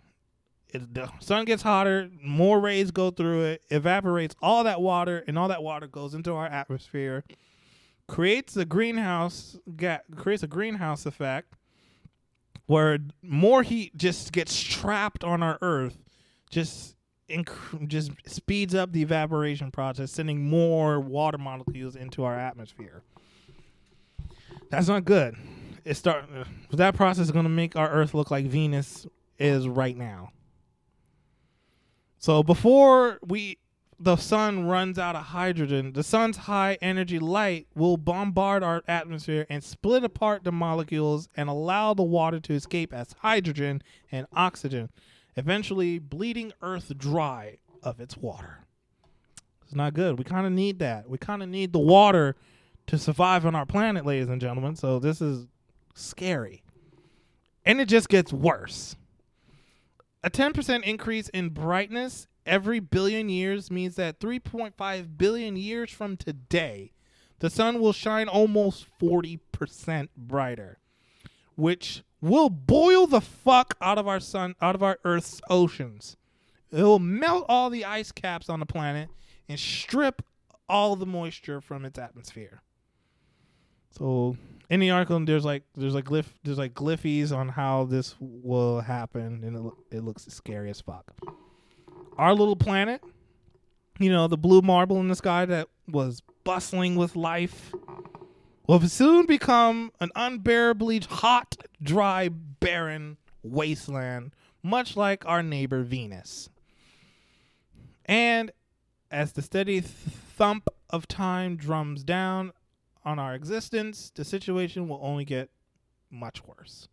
it, 0.69 0.93
the 0.95 1.09
sun 1.21 1.45
gets 1.45 1.63
hotter, 1.63 2.11
more 2.23 2.59
rays 2.59 2.91
go 2.91 3.11
through 3.11 3.43
it, 3.43 3.63
evaporates 3.71 4.35
all 4.43 4.65
that 4.65 4.81
water, 4.81 5.23
and 5.29 5.39
all 5.39 5.49
that 5.49 5.63
water 5.63 5.87
goes 5.87 6.15
into 6.15 6.33
our 6.33 6.47
atmosphere, 6.47 7.25
creates 8.09 8.57
a 8.57 8.65
greenhouse 8.65 9.57
ga- 9.77 10.01
creates 10.17 10.43
a 10.43 10.49
greenhouse 10.49 11.07
effect 11.07 11.55
where 12.67 12.99
more 13.23 13.63
heat 13.63 13.97
just 13.97 14.33
gets 14.33 14.61
trapped 14.61 15.23
on 15.23 15.43
our 15.43 15.59
Earth, 15.63 15.99
just 16.51 16.97
inc- 17.29 17.89
just 17.89 18.11
speeds 18.27 18.75
up 18.75 18.93
the 18.93 19.03
evaporation 19.03 19.71
process, 19.71 20.11
sending 20.11 20.49
more 20.49 20.99
water 20.99 21.39
molecules 21.39 21.95
into 21.95 22.25
our 22.25 22.39
atmosphere. 22.39 23.03
That's 24.75 24.89
not 24.89 25.05
good. 25.05 25.37
It 25.85 25.95
start 25.95 26.25
uh, 26.37 26.45
that 26.73 26.97
process 26.97 27.27
is 27.27 27.31
going 27.31 27.45
to 27.45 27.51
make 27.51 27.77
our 27.77 27.89
Earth 27.89 28.13
look 28.13 28.31
like 28.33 28.47
Venus 28.47 29.07
is 29.39 29.69
right 29.69 29.97
now. 29.97 30.31
So 32.19 32.43
before 32.43 33.21
we 33.25 33.59
the 34.01 34.17
sun 34.17 34.67
runs 34.67 34.99
out 34.99 35.15
of 35.15 35.27
hydrogen, 35.27 35.93
the 35.93 36.03
sun's 36.03 36.37
high 36.37 36.77
energy 36.83 37.21
light 37.21 37.69
will 37.77 37.97
bombard 37.97 38.65
our 38.65 38.83
atmosphere 38.89 39.47
and 39.49 39.63
split 39.63 40.03
apart 40.03 40.43
the 40.43 40.51
molecules 40.51 41.29
and 41.37 41.49
allow 41.49 41.95
the 41.95 42.03
water 42.03 42.41
to 42.41 42.55
escape 42.55 42.93
as 42.93 43.15
hydrogen 43.21 43.81
and 44.11 44.27
oxygen, 44.33 44.91
eventually 45.37 46.01
bleeding 46.01 46.53
Earth 46.63 46.93
dry 46.99 47.59
of 47.85 48.01
its 48.01 48.17
water. 48.17 48.67
It's 49.63 49.77
not 49.77 49.95
good. 49.95 50.19
We 50.19 50.25
kind 50.25 50.47
of 50.47 50.53
need 50.53 50.81
that. 50.81 51.09
We 51.09 51.17
kind 51.17 51.45
of 51.45 51.49
need 51.49 51.73
the 51.73 51.79
water 51.79 52.35
to 52.87 52.99
survive 52.99 53.47
on 53.47 53.55
our 53.55 53.67
planet, 53.67 54.05
ladies 54.05 54.29
and 54.29 54.41
gentlemen. 54.41 54.77
So 54.77 54.99
this 54.99 55.21
is 55.21 55.47
scary. 55.95 56.63
And 57.65 57.81
it 57.81 57.89
just 57.89 58.09
gets 58.09 58.33
worse. 58.33 58.97
A 60.23 60.31
10% 60.31 60.83
increase 60.85 61.29
in 61.31 61.51
brightness 61.51 62.27
every 62.47 62.81
billion 62.81 63.29
years 63.29 63.71
means 63.71 63.97
that 63.97 64.21
3.5 64.21 65.19
billion 65.19 65.57
years 65.57 65.91
from 65.91 66.17
today, 66.17 66.93
the 67.41 67.51
sun 67.51 67.81
will 67.81 67.93
shine 67.93 68.29
almost 68.29 68.87
40% 69.01 70.09
brighter, 70.17 70.79
which 71.57 72.03
will 72.21 72.49
boil 72.49 73.07
the 73.07 73.21
fuck 73.21 73.77
out 73.81 73.99
of 73.99 74.09
our 74.09 74.21
sun, 74.21 74.55
out 74.61 74.75
of 74.75 74.83
our 74.83 74.99
Earth's 75.05 75.41
oceans. 75.51 76.17
It 76.71 76.83
will 76.83 76.99
melt 76.99 77.45
all 77.49 77.71
the 77.71 77.85
ice 77.85 78.11
caps 78.11 78.49
on 78.49 78.61
the 78.61 78.67
planet 78.67 79.09
and 79.49 79.59
strip 79.61 80.23
all 80.69 80.97
the 80.97 81.07
moisture 81.07 81.61
from 81.61 81.85
its 81.85 81.99
atmosphere. 81.99 82.63
So 83.97 84.37
in 84.71 84.81
the 84.81 84.91
article, 84.91 85.25
there's 85.25 85.45
like 85.45 85.63
there's 85.77 85.95
like 85.95 86.05
glyph 86.05 86.27
there's 86.43 86.59
like 86.59 86.75
glyphies 86.75 87.33
on 87.33 87.49
how 87.49 87.85
this 87.85 88.15
will 88.21 88.81
happen, 88.81 89.43
and 89.45 89.57
it, 89.57 89.97
it 89.97 90.05
looks 90.05 90.27
scary 90.27 90.71
as 90.71 90.81
fuck 90.81 91.13
our 92.19 92.35
little 92.35 92.57
planet, 92.57 93.03
you 93.99 94.11
know, 94.11 94.29
the 94.29 94.37
blue 94.37 94.63
marble 94.63 95.01
in 95.01 95.09
the 95.09 95.17
sky 95.17 95.45
that 95.45 95.69
was 95.89 96.23
bustling 96.45 96.97
with 96.97 97.17
life, 97.17 97.73
will 98.67 98.81
soon 98.81 99.27
become 99.27 99.91
an 100.01 100.11
unbearably 100.15 101.01
hot, 101.01 101.57
dry, 101.83 102.29
barren 102.29 103.17
wasteland, 103.43 104.33
much 104.63 104.97
like 104.97 105.27
our 105.27 105.43
neighbor 105.43 105.83
Venus. 105.83 106.49
And 108.07 108.51
as 109.11 109.33
the 109.33 109.43
steady 109.43 109.81
thump 109.81 110.69
of 110.91 111.09
time 111.09 111.57
drums 111.57 112.05
down 112.05 112.53
on 113.05 113.19
our 113.19 113.35
existence, 113.35 114.11
the 114.15 114.25
situation 114.25 114.89
will 114.89 115.01
only 115.03 115.25
get 115.25 115.51
much 116.11 116.45
worse. 116.45 116.89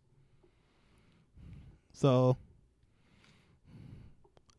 So, 1.92 2.36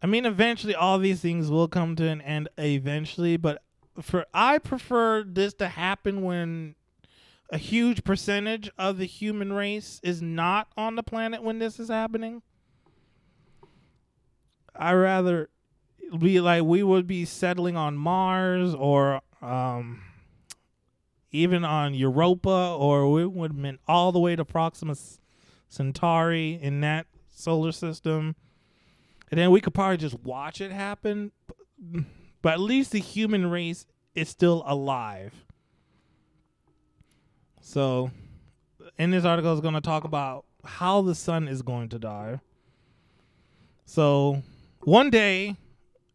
I 0.02 0.08
mean, 0.08 0.26
eventually 0.26 0.76
all 0.76 1.00
these 1.00 1.22
things 1.22 1.50
will 1.50 1.68
come 1.68 1.96
to 1.98 2.08
an 2.08 2.22
end 2.22 2.50
eventually, 2.58 3.38
but 3.38 3.62
for 4.02 4.26
I 4.34 4.58
prefer 4.58 5.24
this 5.24 5.54
to 5.56 5.68
happen 5.68 6.24
when 6.24 6.76
a 7.52 7.58
huge 7.58 8.04
percentage 8.04 8.70
of 8.78 8.98
the 8.98 9.06
human 9.06 9.54
race 9.54 10.00
is 10.04 10.22
not 10.22 10.70
on 10.76 10.96
the 10.96 11.04
planet 11.04 11.44
when 11.44 11.60
this 11.60 11.80
is 11.80 11.90
happening. 11.90 12.42
I 14.76 14.94
rather 14.94 15.50
be 16.18 16.40
like 16.40 16.64
we 16.64 16.82
would 16.82 17.06
be 17.06 17.26
settling 17.26 17.78
on 17.78 17.96
Mars 17.96 18.74
or 18.74 19.22
um, 19.42 20.02
even 21.34 21.66
on 21.66 21.94
Europa, 21.94 22.76
or 22.80 23.12
we 23.12 23.26
would 23.26 23.52
have 23.52 23.62
been 23.62 23.80
all 23.88 24.14
the 24.14 24.20
way 24.20 24.36
to 24.36 24.46
Proxima 24.46 24.96
Centauri 25.68 26.60
in 26.62 26.80
that 26.82 27.08
solar 27.30 27.74
system 27.74 28.36
and 29.34 29.40
then 29.40 29.50
we 29.50 29.62
could 29.62 29.74
probably 29.74 29.98
just 29.98 30.20
watch 30.20 30.62
it 30.62 30.72
happen. 30.72 31.32
But 32.44 32.54
at 32.54 32.60
least 32.60 32.92
the 32.92 33.00
human 33.00 33.50
race 33.50 33.88
is 34.14 34.30
still 34.30 34.62
alive. 34.68 35.34
So, 37.60 38.12
in 39.00 39.10
this 39.10 39.26
article, 39.26 39.52
is 39.52 39.60
going 39.60 39.74
to 39.74 39.82
talk 39.82 40.04
about 40.04 40.46
how 40.64 41.02
the 41.02 41.16
sun 41.16 41.48
is 41.48 41.64
going 41.64 41.90
to 41.90 41.98
die. 41.98 42.42
So, 43.86 44.44
one 44.82 45.10
day, 45.10 45.56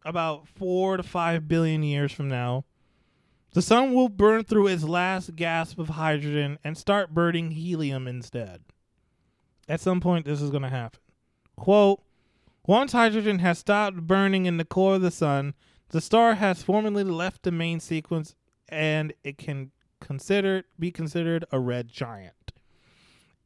about 0.05 0.47
four 0.47 0.95
to 0.95 1.03
five 1.03 1.49
billion 1.49 1.83
years 1.83 2.13
from 2.13 2.29
now, 2.29 2.63
the 3.53 3.61
sun 3.61 3.93
will 3.93 4.09
burn 4.09 4.43
through 4.43 4.67
its 4.67 4.83
last 4.83 5.35
gasp 5.35 5.79
of 5.79 5.89
hydrogen 5.89 6.59
and 6.63 6.77
start 6.77 7.13
burning 7.13 7.51
helium 7.51 8.07
instead. 8.07 8.61
At 9.67 9.81
some 9.81 9.99
point, 9.99 10.25
this 10.25 10.41
is 10.41 10.51
going 10.51 10.63
to 10.63 10.69
happen. 10.69 10.99
Quote 11.55 12.01
once 12.69 12.91
hydrogen 12.91 13.39
has 13.39 13.57
stopped 13.57 14.05
burning 14.05 14.45
in 14.45 14.57
the 14.57 14.63
core 14.63 14.93
of 14.95 15.01
the 15.01 15.09
sun, 15.09 15.55
the 15.89 15.99
star 15.99 16.35
has 16.35 16.61
formally 16.61 17.03
left 17.03 17.41
the 17.41 17.51
main 17.51 17.79
sequence 17.79 18.35
and 18.67 19.11
it 19.23 19.39
can 19.39 19.71
be 20.79 20.91
considered 20.91 21.45
a 21.51 21.59
red 21.59 21.87
giant. 21.87 22.51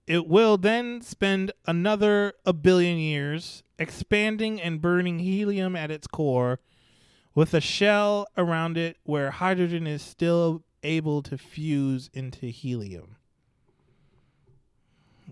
It 0.05 0.27
will 0.27 0.57
then 0.57 0.99
spend 0.99 1.53
another 1.65 2.33
a 2.45 2.51
billion 2.51 2.97
years 2.97 3.63
expanding 3.79 4.61
and 4.61 4.81
burning 4.81 5.19
helium 5.19 5.75
at 5.77 5.89
its 5.89 6.07
core 6.07 6.59
with 7.35 7.53
a 7.53 7.61
shell 7.61 8.27
around 8.37 8.77
it 8.77 8.97
where 9.03 9.31
hydrogen 9.31 9.87
is 9.87 10.01
still 10.01 10.63
able 10.83 11.21
to 11.21 11.37
fuse 11.37 12.09
into 12.13 12.47
helium 12.47 13.15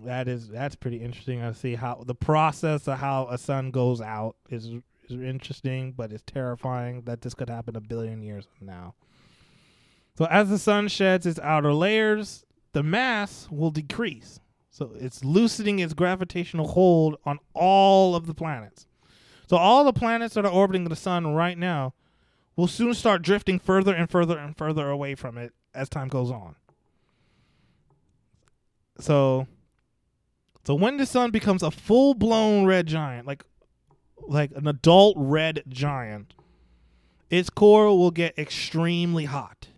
that 0.04 0.28
is 0.28 0.48
that's 0.48 0.74
pretty 0.74 0.98
interesting. 0.98 1.42
I 1.42 1.52
see 1.52 1.74
how 1.74 2.02
the 2.06 2.14
process 2.14 2.88
of 2.88 2.98
how 2.98 3.28
a 3.30 3.38
sun 3.38 3.70
goes 3.70 4.00
out 4.00 4.36
is 4.48 4.66
is 5.08 5.20
interesting, 5.20 5.92
but 5.92 6.12
it's 6.12 6.22
terrifying 6.26 7.02
that 7.02 7.20
this 7.20 7.34
could 7.34 7.50
happen 7.50 7.76
a 7.76 7.80
billion 7.80 8.22
years 8.22 8.46
from 8.56 8.66
now. 8.66 8.94
So 10.16 10.26
as 10.26 10.48
the 10.48 10.58
sun 10.58 10.88
sheds 10.88 11.26
its 11.26 11.38
outer 11.40 11.72
layers, 11.72 12.44
the 12.72 12.82
mass 12.82 13.48
will 13.50 13.70
decrease. 13.70 14.40
So 14.70 14.92
it's 14.98 15.24
loosening 15.24 15.78
its 15.78 15.94
gravitational 15.94 16.68
hold 16.68 17.16
on 17.24 17.38
all 17.54 18.14
of 18.14 18.26
the 18.26 18.34
planets. 18.34 18.86
So 19.52 19.58
all 19.58 19.84
the 19.84 19.92
planets 19.92 20.32
that 20.32 20.46
are 20.46 20.50
orbiting 20.50 20.84
the 20.84 20.96
sun 20.96 21.34
right 21.34 21.58
now 21.58 21.92
will 22.56 22.66
soon 22.66 22.94
start 22.94 23.20
drifting 23.20 23.58
further 23.58 23.94
and 23.94 24.08
further 24.08 24.38
and 24.38 24.56
further 24.56 24.88
away 24.88 25.14
from 25.14 25.36
it 25.36 25.52
as 25.74 25.90
time 25.90 26.08
goes 26.08 26.30
on. 26.30 26.56
So 28.98 29.46
so 30.64 30.74
when 30.74 30.96
the 30.96 31.04
sun 31.04 31.32
becomes 31.32 31.62
a 31.62 31.70
full 31.70 32.14
blown 32.14 32.64
red 32.64 32.86
giant, 32.86 33.26
like 33.26 33.44
like 34.26 34.52
an 34.52 34.66
adult 34.66 35.16
red 35.18 35.64
giant, 35.68 36.32
its 37.28 37.50
core 37.50 37.88
will 37.88 38.10
get 38.10 38.38
extremely 38.38 39.26
hot 39.26 39.68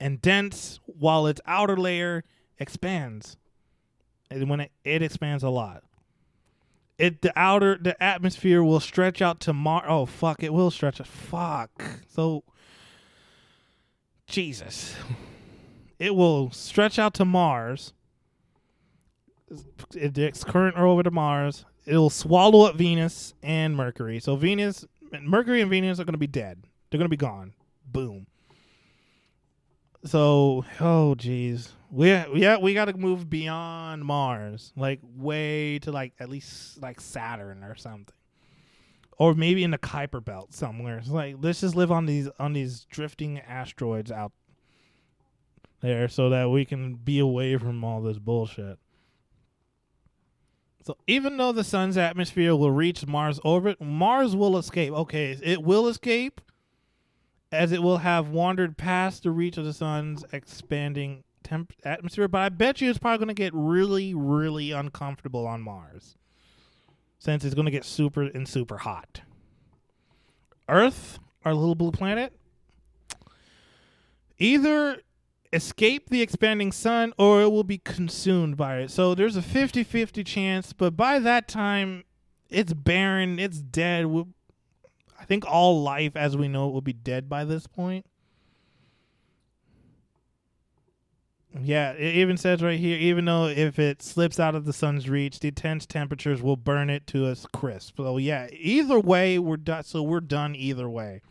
and 0.00 0.22
dense 0.22 0.80
while 0.86 1.26
its 1.26 1.42
outer 1.44 1.76
layer 1.76 2.24
expands. 2.58 3.36
And 4.30 4.48
when 4.48 4.60
it, 4.60 4.72
it 4.84 5.02
expands 5.02 5.42
a 5.42 5.50
lot. 5.50 5.82
It 6.98 7.22
the 7.22 7.32
outer 7.36 7.78
the 7.80 8.00
atmosphere 8.02 8.62
will 8.62 8.80
stretch 8.80 9.20
out 9.22 9.40
to 9.40 9.52
Mars. 9.52 9.86
Oh 9.88 10.06
fuck, 10.06 10.42
it 10.42 10.52
will 10.52 10.70
stretch. 10.70 10.98
Fuck. 10.98 11.70
So 12.08 12.44
Jesus. 14.26 14.94
It 15.98 16.14
will 16.14 16.50
stretch 16.50 16.98
out 16.98 17.14
to 17.14 17.24
Mars 17.24 17.92
its 19.94 20.44
current 20.44 20.78
orbit 20.78 21.04
to 21.04 21.10
Mars. 21.10 21.64
It'll 21.86 22.10
swallow 22.10 22.66
up 22.66 22.76
Venus 22.76 23.34
and 23.42 23.76
Mercury. 23.76 24.20
So 24.20 24.36
Venus, 24.36 24.84
Mercury 25.20 25.60
and 25.60 25.70
Venus 25.70 25.98
are 25.98 26.04
going 26.04 26.14
to 26.14 26.18
be 26.18 26.26
dead. 26.26 26.64
They're 26.90 26.98
going 26.98 27.06
to 27.06 27.10
be 27.10 27.16
gone. 27.16 27.52
Boom. 27.86 28.26
So, 30.04 30.64
oh 30.80 31.14
jeez, 31.16 31.70
we 31.90 32.08
yeah 32.08 32.56
we 32.56 32.74
got 32.74 32.86
to 32.86 32.94
move 32.94 33.30
beyond 33.30 34.04
Mars, 34.04 34.72
like 34.76 35.00
way 35.02 35.78
to 35.80 35.92
like 35.92 36.12
at 36.18 36.28
least 36.28 36.82
like 36.82 37.00
Saturn 37.00 37.62
or 37.62 37.76
something, 37.76 38.14
or 39.16 39.34
maybe 39.34 39.62
in 39.62 39.70
the 39.70 39.78
Kuiper 39.78 40.24
Belt 40.24 40.52
somewhere. 40.52 40.98
It's 40.98 41.08
like 41.08 41.36
let's 41.40 41.60
just 41.60 41.76
live 41.76 41.92
on 41.92 42.06
these 42.06 42.28
on 42.40 42.52
these 42.52 42.84
drifting 42.90 43.38
asteroids 43.40 44.10
out 44.10 44.32
there, 45.82 46.08
so 46.08 46.30
that 46.30 46.50
we 46.50 46.64
can 46.64 46.94
be 46.94 47.20
away 47.20 47.56
from 47.56 47.84
all 47.84 48.02
this 48.02 48.18
bullshit. 48.18 48.78
So 50.84 50.96
even 51.06 51.36
though 51.36 51.52
the 51.52 51.62
sun's 51.62 51.96
atmosphere 51.96 52.56
will 52.56 52.72
reach 52.72 53.06
Mars 53.06 53.38
orbit, 53.44 53.80
Mars 53.80 54.34
will 54.34 54.56
escape. 54.58 54.92
Okay, 54.92 55.38
it 55.40 55.62
will 55.62 55.86
escape 55.86 56.40
as 57.52 57.70
it 57.70 57.82
will 57.82 57.98
have 57.98 58.30
wandered 58.30 58.76
past 58.76 59.22
the 59.22 59.30
reach 59.30 59.58
of 59.58 59.64
the 59.64 59.72
sun's 59.72 60.24
expanding 60.32 61.22
temp- 61.44 61.74
atmosphere, 61.84 62.26
but 62.26 62.38
I 62.38 62.48
bet 62.48 62.80
you 62.80 62.88
it's 62.88 62.98
probably 62.98 63.18
going 63.18 63.28
to 63.28 63.40
get 63.40 63.52
really 63.54 64.14
really 64.14 64.72
uncomfortable 64.72 65.46
on 65.46 65.60
Mars 65.60 66.16
since 67.18 67.44
it's 67.44 67.54
going 67.54 67.66
to 67.66 67.70
get 67.70 67.84
super 67.84 68.22
and 68.22 68.48
super 68.48 68.78
hot. 68.78 69.20
Earth, 70.68 71.20
our 71.44 71.54
little 71.54 71.74
blue 71.74 71.92
planet, 71.92 72.32
either 74.38 75.02
escape 75.52 76.08
the 76.08 76.22
expanding 76.22 76.72
sun 76.72 77.12
or 77.18 77.42
it 77.42 77.50
will 77.50 77.64
be 77.64 77.78
consumed 77.78 78.56
by 78.56 78.78
it. 78.78 78.90
So 78.90 79.14
there's 79.14 79.36
a 79.36 79.42
50 79.42 79.84
50 79.84 80.24
chance, 80.24 80.72
but 80.72 80.96
by 80.96 81.18
that 81.18 81.46
time, 81.46 82.04
it's 82.48 82.72
barren, 82.72 83.38
it's 83.38 83.58
dead. 83.58 84.06
I 85.22 85.24
think 85.24 85.46
all 85.46 85.82
life 85.82 86.16
as 86.16 86.36
we 86.36 86.48
know 86.48 86.68
it 86.68 86.72
will 86.72 86.80
be 86.80 86.92
dead 86.92 87.28
by 87.28 87.44
this 87.44 87.68
point. 87.68 88.04
Yeah, 91.60 91.92
it 91.92 92.16
even 92.16 92.36
says 92.36 92.60
right 92.60 92.78
here, 92.78 92.98
even 92.98 93.26
though 93.26 93.46
if 93.46 93.78
it 93.78 94.02
slips 94.02 94.40
out 94.40 94.56
of 94.56 94.64
the 94.64 94.72
sun's 94.72 95.08
reach, 95.08 95.38
the 95.38 95.48
intense 95.48 95.86
temperatures 95.86 96.42
will 96.42 96.56
burn 96.56 96.90
it 96.90 97.06
to 97.08 97.28
a 97.28 97.36
crisp. 97.52 97.98
So 97.98 98.16
yeah, 98.16 98.48
either 98.52 98.98
way, 98.98 99.38
we're 99.38 99.58
done. 99.58 99.84
So 99.84 100.02
we're 100.02 100.20
done 100.20 100.56
either 100.56 100.88
way. 100.88 101.22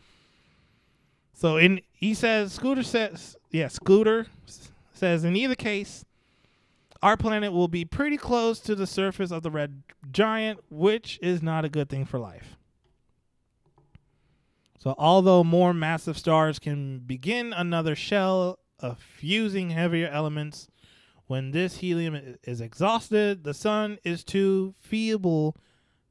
So 1.34 1.58
in 1.58 1.82
he 1.92 2.14
says 2.14 2.54
Scudder 2.54 2.84
says 2.84 3.36
yeah 3.50 3.68
Scudder 3.68 4.28
says 4.94 5.24
in 5.24 5.36
either 5.36 5.56
case, 5.56 6.06
our 7.02 7.18
planet 7.18 7.52
will 7.52 7.68
be 7.68 7.84
pretty 7.84 8.16
close 8.16 8.58
to 8.60 8.74
the 8.74 8.86
surface 8.86 9.30
of 9.30 9.42
the 9.42 9.50
red 9.50 9.82
giant, 10.12 10.60
which 10.70 11.18
is 11.20 11.42
not 11.42 11.66
a 11.66 11.68
good 11.68 11.90
thing 11.90 12.06
for 12.06 12.18
life. 12.18 12.56
So 14.82 14.96
although 14.98 15.44
more 15.44 15.72
massive 15.72 16.18
stars 16.18 16.58
can 16.58 16.98
begin 16.98 17.52
another 17.52 17.94
shell 17.94 18.58
of 18.80 18.98
fusing 18.98 19.70
heavier 19.70 20.08
elements, 20.08 20.66
when 21.28 21.52
this 21.52 21.76
helium 21.76 22.36
is 22.42 22.60
exhausted, 22.60 23.44
the 23.44 23.54
sun 23.54 23.98
is 24.02 24.24
too 24.24 24.74
feeble 24.80 25.56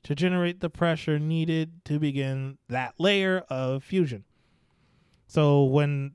to 0.03 0.15
generate 0.15 0.61
the 0.61 0.69
pressure 0.69 1.19
needed 1.19 1.83
to 1.83 1.99
begin 1.99 2.59
that 2.69 2.93
layer 2.97 3.39
of 3.49 3.83
fusion. 3.83 4.23
So 5.27 5.65
when 5.65 6.13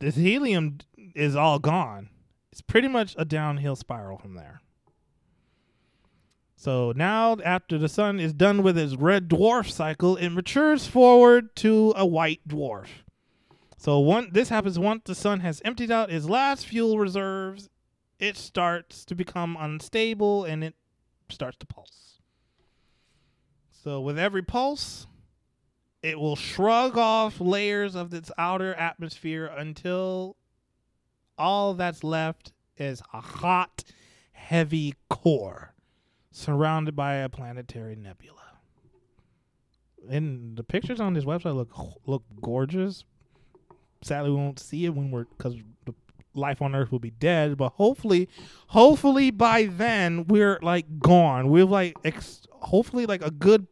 this 0.00 0.16
helium 0.16 0.78
is 0.96 1.36
all 1.36 1.60
gone, 1.60 2.08
it's 2.50 2.62
pretty 2.62 2.88
much 2.88 3.14
a 3.16 3.24
downhill 3.24 3.76
spiral 3.76 4.18
from 4.18 4.34
there. 4.34 4.60
So 6.62 6.92
now, 6.94 7.38
after 7.44 7.76
the 7.76 7.88
sun 7.88 8.20
is 8.20 8.32
done 8.32 8.62
with 8.62 8.78
its 8.78 8.94
red 8.94 9.28
dwarf 9.28 9.68
cycle, 9.68 10.14
it 10.14 10.28
matures 10.28 10.86
forward 10.86 11.56
to 11.56 11.92
a 11.96 12.06
white 12.06 12.46
dwarf. 12.46 12.86
So 13.76 13.98
one, 13.98 14.28
this 14.30 14.48
happens 14.48 14.78
once 14.78 15.02
the 15.04 15.16
sun 15.16 15.40
has 15.40 15.60
emptied 15.64 15.90
out 15.90 16.12
its 16.12 16.26
last 16.26 16.66
fuel 16.66 17.00
reserves. 17.00 17.68
It 18.20 18.36
starts 18.36 19.04
to 19.06 19.16
become 19.16 19.56
unstable 19.58 20.44
and 20.44 20.62
it 20.62 20.76
starts 21.30 21.56
to 21.56 21.66
pulse. 21.66 22.20
So 23.72 24.00
with 24.00 24.16
every 24.16 24.42
pulse, 24.42 25.08
it 26.00 26.20
will 26.20 26.36
shrug 26.36 26.96
off 26.96 27.40
layers 27.40 27.96
of 27.96 28.14
its 28.14 28.30
outer 28.38 28.72
atmosphere 28.74 29.46
until 29.46 30.36
all 31.36 31.74
that's 31.74 32.04
left 32.04 32.52
is 32.76 33.02
a 33.12 33.20
hot, 33.20 33.82
heavy 34.30 34.94
core 35.10 35.71
surrounded 36.32 36.96
by 36.96 37.14
a 37.14 37.28
planetary 37.28 37.94
nebula. 37.94 38.38
And 40.10 40.56
the 40.56 40.64
pictures 40.64 41.00
on 41.00 41.14
this 41.14 41.24
website 41.24 41.54
look 41.54 41.72
look 42.06 42.24
gorgeous. 42.40 43.04
Sadly, 44.02 44.30
we 44.30 44.36
won't 44.36 44.58
see 44.58 44.84
it 44.84 44.94
when 44.94 45.12
we're 45.12 45.24
because 45.24 45.54
the 45.86 45.94
life 46.34 46.60
on 46.60 46.74
Earth 46.74 46.90
will 46.90 46.98
be 46.98 47.10
dead. 47.12 47.56
But 47.56 47.74
hopefully, 47.74 48.28
hopefully 48.68 49.30
by 49.30 49.66
then 49.66 50.26
we're 50.26 50.58
like 50.60 50.98
gone. 50.98 51.50
We're 51.50 51.66
like 51.66 51.96
ex- 52.04 52.46
hopefully 52.50 53.06
like 53.06 53.22
a 53.22 53.30
good 53.30 53.68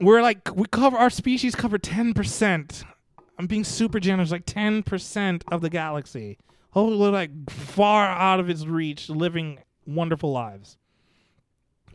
we're 0.00 0.22
like 0.22 0.54
we 0.54 0.64
cover 0.70 0.96
our 0.96 1.10
species 1.10 1.54
cover 1.54 1.78
10% 1.78 2.84
i'm 3.38 3.46
being 3.46 3.64
super 3.64 3.98
generous 3.98 4.30
like 4.30 4.46
10% 4.46 5.42
of 5.50 5.60
the 5.60 5.70
galaxy 5.70 6.38
hopefully 6.70 6.98
we're 6.98 7.10
like 7.10 7.50
far 7.50 8.06
out 8.06 8.38
of 8.38 8.48
its 8.48 8.64
reach 8.64 9.08
living 9.08 9.58
wonderful 9.88 10.30
lives. 10.30 10.76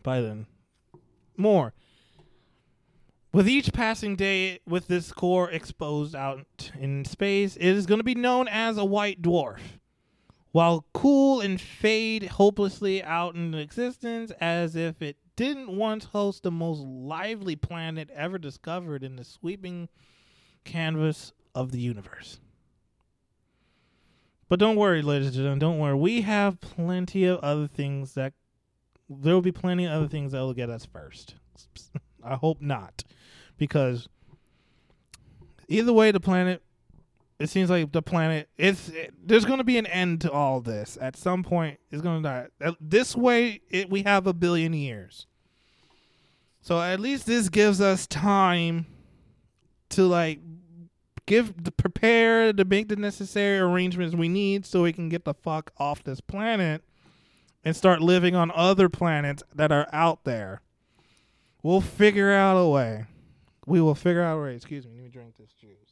By 0.01 0.19
then. 0.19 0.47
More. 1.37 1.73
With 3.31 3.47
each 3.47 3.73
passing 3.73 4.15
day 4.15 4.59
with 4.67 4.87
this 4.87 5.11
core 5.11 5.49
exposed 5.49 6.15
out 6.15 6.71
in 6.79 7.05
space 7.05 7.55
it 7.55 7.65
is 7.65 7.85
going 7.85 7.99
to 7.99 8.03
be 8.03 8.15
known 8.15 8.47
as 8.47 8.77
a 8.77 8.85
white 8.85 9.21
dwarf. 9.21 9.59
While 10.51 10.85
cool 10.93 11.41
and 11.41 11.59
fade 11.59 12.23
hopelessly 12.23 13.01
out 13.01 13.33
into 13.33 13.57
existence 13.57 14.31
as 14.39 14.75
if 14.75 15.01
it 15.01 15.17
didn't 15.35 15.75
once 15.75 16.05
host 16.05 16.43
the 16.43 16.51
most 16.51 16.81
lively 16.81 17.55
planet 17.55 18.11
ever 18.13 18.37
discovered 18.37 19.03
in 19.03 19.15
the 19.15 19.23
sweeping 19.23 19.89
canvas 20.63 21.33
of 21.55 21.71
the 21.71 21.79
universe. 21.79 22.39
But 24.53 24.59
don't 24.59 24.75
worry, 24.75 25.01
ladies 25.01 25.29
and 25.29 25.35
gentlemen, 25.35 25.57
don't 25.57 25.79
worry. 25.79 25.95
We 25.95 26.21
have 26.21 26.61
plenty 26.61 27.25
of 27.25 27.39
other 27.39 27.65
things 27.65 28.13
that 28.13 28.33
there 29.09 29.33
will 29.33 29.41
be 29.41 29.51
plenty 29.51 29.85
of 29.85 29.93
other 29.93 30.07
things 30.07 30.31
that 30.31 30.41
will 30.41 30.53
get 30.53 30.69
us 30.69 30.85
first. 30.85 31.33
I 32.23 32.35
hope 32.35 32.61
not. 32.61 33.03
Because 33.57 34.07
either 35.67 35.91
way 35.91 36.11
the 36.11 36.19
planet 36.19 36.61
it 37.39 37.49
seems 37.49 37.71
like 37.71 37.91
the 37.93 38.03
planet 38.03 38.47
it's 38.55 38.89
it, 38.89 39.15
there's 39.25 39.43
going 39.43 39.57
to 39.57 39.63
be 39.63 39.79
an 39.79 39.87
end 39.87 40.21
to 40.21 40.31
all 40.31 40.61
this 40.61 40.99
at 41.01 41.17
some 41.17 41.41
point 41.41 41.79
it's 41.89 42.03
going 42.03 42.21
to 42.21 42.29
die 42.29 42.75
this 42.79 43.15
way 43.15 43.59
it, 43.71 43.89
we 43.89 44.03
have 44.03 44.27
a 44.27 44.33
billion 44.35 44.71
years 44.71 45.25
so 46.61 46.79
at 46.79 46.99
least 46.99 47.25
this 47.25 47.49
gives 47.49 47.81
us 47.81 48.05
time 48.05 48.85
to 49.89 50.03
like 50.03 50.39
give 51.25 51.63
the 51.63 51.71
prepare 51.71 52.51
to 52.53 52.65
make 52.65 52.89
the 52.89 52.95
necessary 52.95 53.59
arrangements 53.59 54.15
we 54.15 54.29
need 54.29 54.65
so 54.65 54.83
we 54.83 54.93
can 54.93 55.09
get 55.09 55.25
the 55.25 55.33
fuck 55.33 55.71
off 55.77 56.03
this 56.03 56.21
planet 56.21 56.83
and 57.63 57.75
start 57.75 58.01
living 58.01 58.35
on 58.35 58.51
other 58.53 58.89
planets 58.89 59.43
that 59.53 59.71
are 59.71 59.87
out 59.93 60.23
there 60.23 60.61
we'll 61.61 61.81
figure 61.81 62.31
out 62.31 62.57
a 62.57 62.67
way 62.67 63.05
we 63.65 63.79
will 63.79 63.95
figure 63.95 64.21
out 64.21 64.37
a 64.37 64.41
way 64.41 64.55
excuse 64.55 64.85
me 64.85 64.91
let 64.95 65.03
me 65.03 65.09
drink 65.09 65.35
this 65.37 65.53
juice 65.53 65.83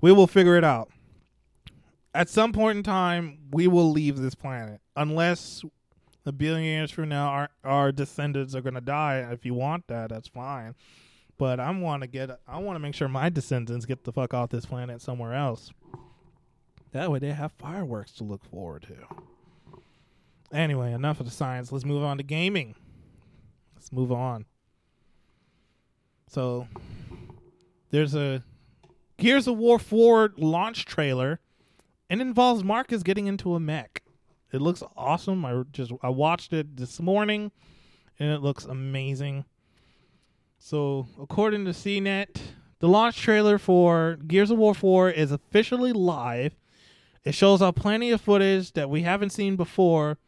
we 0.00 0.12
will 0.12 0.26
figure 0.26 0.56
it 0.56 0.64
out. 0.64 0.90
At 2.14 2.28
some 2.28 2.52
point 2.52 2.78
in 2.78 2.82
time, 2.82 3.38
we 3.50 3.66
will 3.66 3.90
leave 3.90 4.18
this 4.18 4.34
planet 4.34 4.80
unless 4.96 5.62
a 6.24 6.32
billion 6.32 6.64
years 6.64 6.90
from 6.90 7.08
now 7.08 7.28
our 7.28 7.50
our 7.64 7.92
descendants 7.92 8.54
are 8.54 8.60
gonna 8.60 8.80
die. 8.80 9.26
If 9.30 9.44
you 9.44 9.54
want 9.54 9.86
that, 9.88 10.10
that's 10.10 10.28
fine. 10.28 10.74
But 11.38 11.60
I 11.60 11.70
want 11.70 12.02
to 12.02 12.08
get 12.08 12.30
I 12.46 12.58
want 12.58 12.74
to 12.76 12.80
make 12.80 12.94
sure 12.94 13.08
my 13.08 13.28
descendants 13.28 13.86
get 13.86 14.04
the 14.04 14.12
fuck 14.12 14.34
off 14.34 14.50
this 14.50 14.66
planet 14.66 15.00
somewhere 15.00 15.34
else. 15.34 15.72
That 16.92 17.10
way 17.10 17.20
they 17.20 17.32
have 17.32 17.52
fireworks 17.52 18.12
to 18.12 18.24
look 18.24 18.44
forward 18.44 18.82
to. 18.82 18.96
Anyway, 20.52 20.92
enough 20.92 21.20
of 21.20 21.26
the 21.26 21.32
science. 21.32 21.70
Let's 21.70 21.84
move 21.84 22.02
on 22.02 22.16
to 22.16 22.22
gaming. 22.22 22.74
Let's 23.76 23.92
move 23.92 24.10
on. 24.10 24.46
So 26.28 26.66
there's 27.90 28.14
a 28.14 28.42
Gears 29.18 29.46
of 29.46 29.56
War 29.56 29.78
4 29.78 30.34
launch 30.36 30.84
trailer 30.86 31.40
and 32.10 32.20
involves 32.20 32.64
Marcus 32.64 33.02
getting 33.02 33.26
into 33.26 33.54
a 33.54 33.60
mech. 33.60 34.02
It 34.52 34.60
looks 34.60 34.82
awesome. 34.96 35.44
I 35.44 35.62
just 35.72 35.92
I 36.02 36.08
watched 36.08 36.52
it 36.52 36.76
this 36.76 37.00
morning 37.00 37.52
and 38.18 38.30
it 38.30 38.40
looks 38.40 38.64
amazing. 38.64 39.44
So, 40.58 41.08
according 41.20 41.64
to 41.64 41.70
CNET, 41.70 42.36
the 42.80 42.88
launch 42.88 43.20
trailer 43.20 43.58
for 43.58 44.18
Gears 44.26 44.50
of 44.50 44.58
War 44.58 44.74
4 44.74 45.10
is 45.10 45.32
officially 45.32 45.92
live. 45.92 46.54
It 47.24 47.34
shows 47.34 47.62
off 47.62 47.76
plenty 47.76 48.10
of 48.10 48.20
footage 48.20 48.72
that 48.72 48.90
we 48.90 49.02
haven't 49.02 49.30
seen 49.30 49.56
before. 49.56 50.18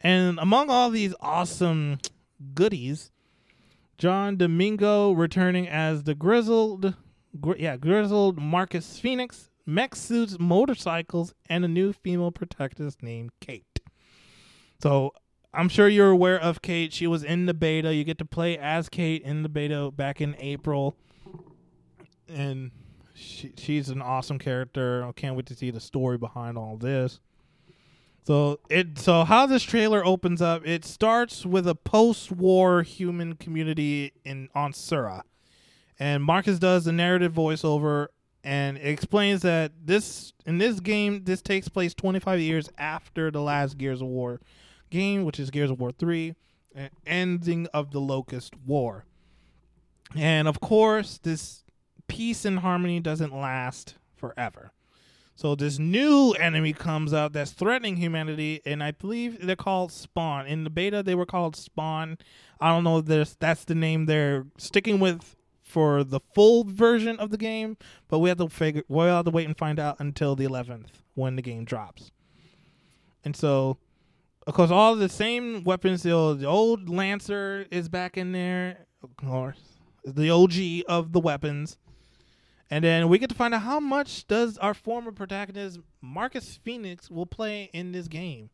And 0.00 0.38
among 0.38 0.70
all 0.70 0.90
these 0.90 1.14
awesome 1.20 1.98
goodies, 2.54 3.10
John 3.98 4.36
DiMaggio 4.36 5.16
returning 5.16 5.68
as 5.68 6.04
the 6.04 6.14
grizzled 6.14 6.94
gri- 7.40 7.62
yeah, 7.62 7.76
grizzled 7.76 8.38
Marcus 8.38 8.98
Fenix, 8.98 9.50
mech 9.64 9.94
suits, 9.94 10.38
motorcycles, 10.38 11.34
and 11.48 11.64
a 11.64 11.68
new 11.68 11.92
female 11.92 12.30
protagonist 12.30 13.02
named 13.02 13.30
Kate. 13.40 13.80
So 14.82 15.12
I'm 15.56 15.68
sure 15.68 15.88
you're 15.88 16.10
aware 16.10 16.38
of 16.38 16.60
Kate. 16.60 16.92
She 16.92 17.06
was 17.06 17.24
in 17.24 17.46
the 17.46 17.54
beta. 17.54 17.94
You 17.94 18.04
get 18.04 18.18
to 18.18 18.24
play 18.24 18.58
as 18.58 18.88
Kate 18.88 19.22
in 19.22 19.42
the 19.42 19.48
beta 19.48 19.90
back 19.90 20.20
in 20.20 20.36
April, 20.38 20.96
and 22.28 22.70
she, 23.14 23.52
she's 23.56 23.88
an 23.88 24.02
awesome 24.02 24.38
character. 24.38 25.04
I 25.04 25.12
can't 25.12 25.34
wait 25.34 25.46
to 25.46 25.54
see 25.54 25.70
the 25.70 25.80
story 25.80 26.18
behind 26.18 26.58
all 26.58 26.76
this. 26.76 27.20
So 28.26 28.58
it 28.68 28.98
so 28.98 29.24
how 29.24 29.46
this 29.46 29.62
trailer 29.62 30.04
opens 30.04 30.42
up, 30.42 30.66
it 30.66 30.84
starts 30.84 31.46
with 31.46 31.66
a 31.68 31.74
post-war 31.74 32.82
human 32.82 33.36
community 33.36 34.12
in 34.24 34.48
on 34.54 34.72
Sera. 34.72 35.22
And 35.98 36.22
Marcus 36.22 36.58
does 36.58 36.84
the 36.84 36.92
narrative 36.92 37.32
voiceover 37.32 38.08
and 38.42 38.76
it 38.78 38.88
explains 38.88 39.42
that 39.42 39.72
this 39.84 40.32
in 40.44 40.58
this 40.58 40.80
game 40.80 41.24
this 41.24 41.40
takes 41.40 41.68
place 41.68 41.94
25 41.94 42.40
years 42.40 42.68
after 42.78 43.30
the 43.30 43.40
last 43.40 43.78
Gears 43.78 44.02
of 44.02 44.08
War 44.08 44.40
game, 44.90 45.24
which 45.24 45.40
is 45.40 45.50
Gears 45.50 45.70
of 45.70 45.80
War 45.80 45.92
3, 45.92 46.34
ending 47.06 47.66
of 47.72 47.90
the 47.90 48.00
Locust 48.00 48.54
War. 48.66 49.04
And 50.14 50.46
of 50.48 50.60
course, 50.60 51.18
this 51.18 51.64
peace 52.08 52.44
and 52.44 52.60
harmony 52.60 53.00
doesn't 53.00 53.34
last 53.34 53.96
forever. 54.14 54.72
So 55.34 55.54
this 55.54 55.78
new 55.78 56.32
enemy 56.32 56.72
comes 56.72 57.12
out 57.12 57.34
that's 57.34 57.50
threatening 57.50 57.96
humanity, 57.96 58.62
and 58.64 58.82
I 58.82 58.92
believe 58.92 59.46
they're 59.46 59.54
called 59.54 59.92
Spawn. 59.92 60.46
In 60.46 60.64
the 60.64 60.70
beta, 60.70 61.02
they 61.02 61.14
were 61.14 61.26
called 61.26 61.56
Spawn. 61.56 62.16
I 62.58 62.70
don't 62.70 62.84
know 62.84 63.04
if 63.06 63.38
that's 63.38 63.64
the 63.64 63.74
name 63.74 64.06
they're 64.06 64.46
sticking 64.56 64.98
with 64.98 65.36
for 65.62 66.04
the 66.04 66.20
full 66.32 66.64
version 66.64 67.18
of 67.18 67.30
the 67.30 67.36
game, 67.36 67.76
but 68.08 68.20
we 68.20 68.30
have 68.30 68.38
to 68.38 68.48
figure 68.48 68.82
we'll 68.88 69.14
have 69.14 69.26
to 69.26 69.30
wait 69.30 69.46
and 69.46 69.58
find 69.58 69.78
out 69.78 69.96
until 69.98 70.36
the 70.36 70.46
11th 70.46 71.02
when 71.14 71.36
the 71.36 71.42
game 71.42 71.66
drops. 71.66 72.12
And 73.22 73.36
so, 73.36 73.76
of 74.46 74.54
course, 74.54 74.70
all 74.70 74.94
the 74.96 75.08
same 75.08 75.64
weapons. 75.64 76.02
The 76.02 76.12
old, 76.12 76.40
the 76.40 76.46
old 76.46 76.88
Lancer 76.88 77.66
is 77.70 77.88
back 77.88 78.16
in 78.16 78.32
there, 78.32 78.86
of 79.02 79.16
course, 79.16 79.60
the 80.04 80.30
OG 80.30 80.84
of 80.88 81.12
the 81.12 81.20
weapons. 81.20 81.78
And 82.70 82.84
then 82.84 83.08
we 83.08 83.18
get 83.18 83.28
to 83.28 83.34
find 83.34 83.54
out 83.54 83.62
how 83.62 83.80
much 83.80 84.26
does 84.26 84.58
our 84.58 84.74
former 84.74 85.12
protagonist 85.12 85.80
Marcus 86.00 86.58
Fenix 86.64 87.10
will 87.10 87.26
play 87.26 87.70
in 87.72 87.92
this 87.92 88.08
game. 88.08 88.50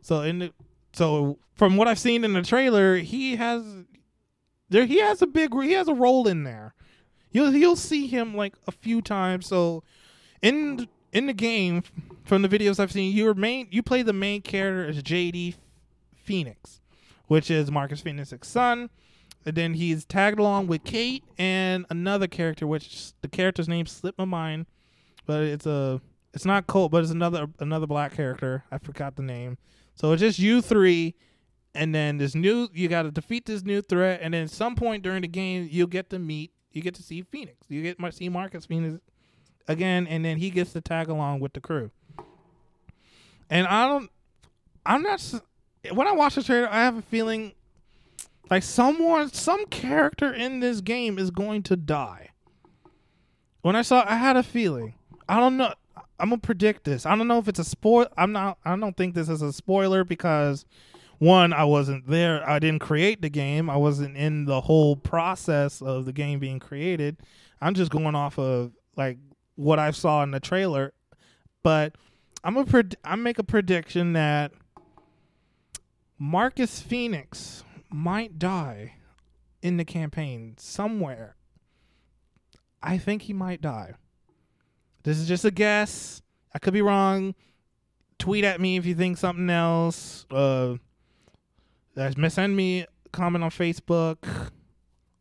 So 0.00 0.22
in 0.22 0.40
the 0.40 0.52
so 0.92 1.38
from 1.54 1.76
what 1.76 1.88
I've 1.88 1.98
seen 1.98 2.24
in 2.24 2.32
the 2.32 2.42
trailer, 2.42 2.96
he 2.96 3.36
has 3.36 3.62
there 4.68 4.86
he 4.86 4.98
has 4.98 5.22
a 5.22 5.26
big 5.26 5.54
he 5.62 5.72
has 5.72 5.88
a 5.88 5.94
role 5.94 6.26
in 6.26 6.44
there. 6.44 6.74
You'll 7.30 7.54
you'll 7.54 7.76
see 7.76 8.08
him 8.08 8.36
like 8.36 8.54
a 8.66 8.72
few 8.72 9.00
times. 9.00 9.46
So 9.46 9.84
in 10.42 10.88
in 11.12 11.26
the 11.26 11.32
game 11.32 11.82
from 12.24 12.42
the 12.42 12.48
videos 12.48 12.80
I've 12.80 12.92
seen, 12.92 13.14
your 13.14 13.34
main 13.34 13.68
you 13.70 13.82
play 13.82 14.02
the 14.02 14.12
main 14.12 14.42
character 14.42 14.88
as 14.88 15.02
JD 15.02 15.54
Fenix, 16.14 16.80
which 17.26 17.50
is 17.50 17.70
Marcus 17.70 18.00
Fenix's 18.00 18.48
son. 18.48 18.90
And 19.44 19.56
then 19.56 19.74
he's 19.74 20.04
tagged 20.04 20.38
along 20.38 20.68
with 20.68 20.84
Kate 20.84 21.24
and 21.36 21.84
another 21.90 22.28
character, 22.28 22.64
which 22.66 23.12
the 23.22 23.28
character's 23.28 23.68
name 23.68 23.86
slipped 23.86 24.18
my 24.18 24.24
mind, 24.24 24.66
but 25.26 25.42
it's 25.42 25.66
a 25.66 26.00
it's 26.32 26.44
not 26.44 26.66
Colt, 26.66 26.92
but 26.92 27.02
it's 27.02 27.12
another 27.12 27.48
another 27.58 27.86
black 27.86 28.14
character. 28.14 28.64
I 28.70 28.78
forgot 28.78 29.16
the 29.16 29.22
name. 29.22 29.58
So 29.94 30.12
it's 30.12 30.20
just 30.20 30.38
you 30.38 30.62
three, 30.62 31.14
and 31.74 31.94
then 31.94 32.18
this 32.18 32.34
new 32.34 32.68
you 32.72 32.88
got 32.88 33.02
to 33.02 33.10
defeat 33.10 33.46
this 33.46 33.64
new 33.64 33.82
threat, 33.82 34.20
and 34.22 34.32
then 34.32 34.44
at 34.44 34.50
some 34.50 34.76
point 34.76 35.02
during 35.02 35.22
the 35.22 35.28
game 35.28 35.68
you'll 35.70 35.88
get 35.88 36.08
to 36.10 36.18
meet, 36.18 36.52
you 36.70 36.80
get 36.80 36.94
to 36.94 37.02
see 37.02 37.22
Fenix, 37.22 37.58
you 37.68 37.82
get 37.82 37.98
to 37.98 38.12
see 38.12 38.28
Marcus 38.28 38.64
Fenix 38.64 39.00
again, 39.68 40.06
and 40.06 40.24
then 40.24 40.38
he 40.38 40.50
gets 40.50 40.72
to 40.72 40.80
tag 40.80 41.08
along 41.08 41.40
with 41.40 41.52
the 41.52 41.60
crew. 41.60 41.90
And 43.50 43.66
I 43.66 43.86
don't, 43.86 44.10
I'm 44.86 45.02
not. 45.02 45.42
When 45.92 46.06
I 46.06 46.12
watch 46.12 46.36
the 46.36 46.42
trailer, 46.42 46.68
I 46.68 46.84
have 46.84 46.96
a 46.96 47.02
feeling 47.02 47.52
like 48.50 48.62
someone, 48.62 49.30
some 49.30 49.66
character 49.66 50.32
in 50.32 50.60
this 50.60 50.80
game 50.80 51.18
is 51.18 51.30
going 51.30 51.62
to 51.64 51.76
die. 51.76 52.30
When 53.62 53.76
I 53.76 53.82
saw, 53.82 54.04
I 54.06 54.16
had 54.16 54.36
a 54.36 54.42
feeling. 54.42 54.94
I 55.28 55.38
don't 55.38 55.56
know. 55.56 55.72
I'm 56.18 56.30
gonna 56.30 56.40
predict 56.40 56.84
this. 56.84 57.04
I 57.04 57.16
don't 57.16 57.28
know 57.28 57.38
if 57.38 57.48
it's 57.48 57.58
a 57.58 57.64
spoil. 57.64 58.06
I'm 58.16 58.32
not. 58.32 58.58
I 58.64 58.76
don't 58.76 58.96
think 58.96 59.14
this 59.14 59.28
is 59.28 59.42
a 59.42 59.52
spoiler 59.52 60.04
because 60.04 60.64
one, 61.18 61.52
I 61.52 61.64
wasn't 61.64 62.08
there. 62.08 62.48
I 62.48 62.58
didn't 62.58 62.80
create 62.80 63.22
the 63.22 63.28
game. 63.28 63.70
I 63.70 63.76
wasn't 63.76 64.16
in 64.16 64.44
the 64.44 64.60
whole 64.60 64.96
process 64.96 65.80
of 65.80 66.04
the 66.04 66.12
game 66.12 66.38
being 66.38 66.58
created. 66.58 67.16
I'm 67.60 67.74
just 67.74 67.90
going 67.90 68.14
off 68.14 68.38
of 68.38 68.72
like 68.96 69.18
what 69.56 69.78
I 69.78 69.90
saw 69.90 70.22
in 70.22 70.30
the 70.30 70.40
trailer. 70.40 70.92
But 71.62 71.96
I'm 72.44 72.56
a 72.56 72.64
pred- 72.64 72.94
I 73.04 73.16
make 73.16 73.38
a 73.38 73.44
prediction 73.44 74.12
that 74.14 74.52
Marcus 76.18 76.80
Fenix 76.80 77.64
might 77.90 78.38
die 78.38 78.94
in 79.60 79.76
the 79.76 79.84
campaign 79.84 80.54
somewhere. 80.58 81.36
I 82.82 82.98
think 82.98 83.22
he 83.22 83.32
might 83.32 83.60
die. 83.60 83.94
This 85.04 85.18
is 85.18 85.28
just 85.28 85.44
a 85.44 85.50
guess. 85.50 86.22
I 86.54 86.58
could 86.58 86.72
be 86.72 86.82
wrong. 86.82 87.34
Tweet 88.18 88.44
at 88.44 88.60
me 88.60 88.76
if 88.76 88.86
you 88.86 88.94
think 88.94 89.18
something 89.18 89.50
else. 89.50 90.26
Uh, 90.30 90.76
send 91.96 92.56
me 92.56 92.86
comment 93.12 93.44
on 93.44 93.50
Facebook 93.50 94.50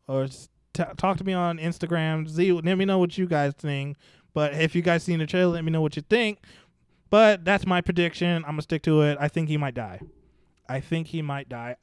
or 0.07 0.27
t- 0.27 0.83
talk 0.97 1.17
to 1.17 1.23
me 1.23 1.33
on 1.33 1.57
Instagram. 1.57 2.27
Z, 2.27 2.51
let 2.51 2.77
me 2.77 2.85
know 2.85 2.99
what 2.99 3.17
you 3.17 3.27
guys 3.27 3.53
think. 3.57 3.97
But 4.33 4.53
if 4.53 4.75
you 4.75 4.81
guys 4.81 5.03
seen 5.03 5.19
the 5.19 5.25
trailer, 5.25 5.53
let 5.53 5.63
me 5.63 5.71
know 5.71 5.81
what 5.81 5.95
you 5.95 6.03
think. 6.03 6.39
But 7.09 7.43
that's 7.43 7.65
my 7.65 7.81
prediction. 7.81 8.43
I'm 8.45 8.51
gonna 8.51 8.61
stick 8.61 8.83
to 8.83 9.01
it. 9.01 9.17
I 9.19 9.27
think 9.27 9.49
he 9.49 9.57
might 9.57 9.73
die. 9.73 9.99
I 10.69 10.79
think 10.79 11.07
he 11.07 11.21
might 11.21 11.49
die. 11.49 11.75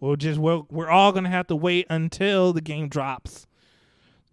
We'll 0.00 0.16
just 0.16 0.38
we're, 0.38 0.62
we're 0.70 0.90
all 0.90 1.12
gonna 1.12 1.30
have 1.30 1.46
to 1.48 1.56
wait 1.56 1.86
until 1.88 2.52
the 2.52 2.60
game 2.60 2.88
drops 2.88 3.46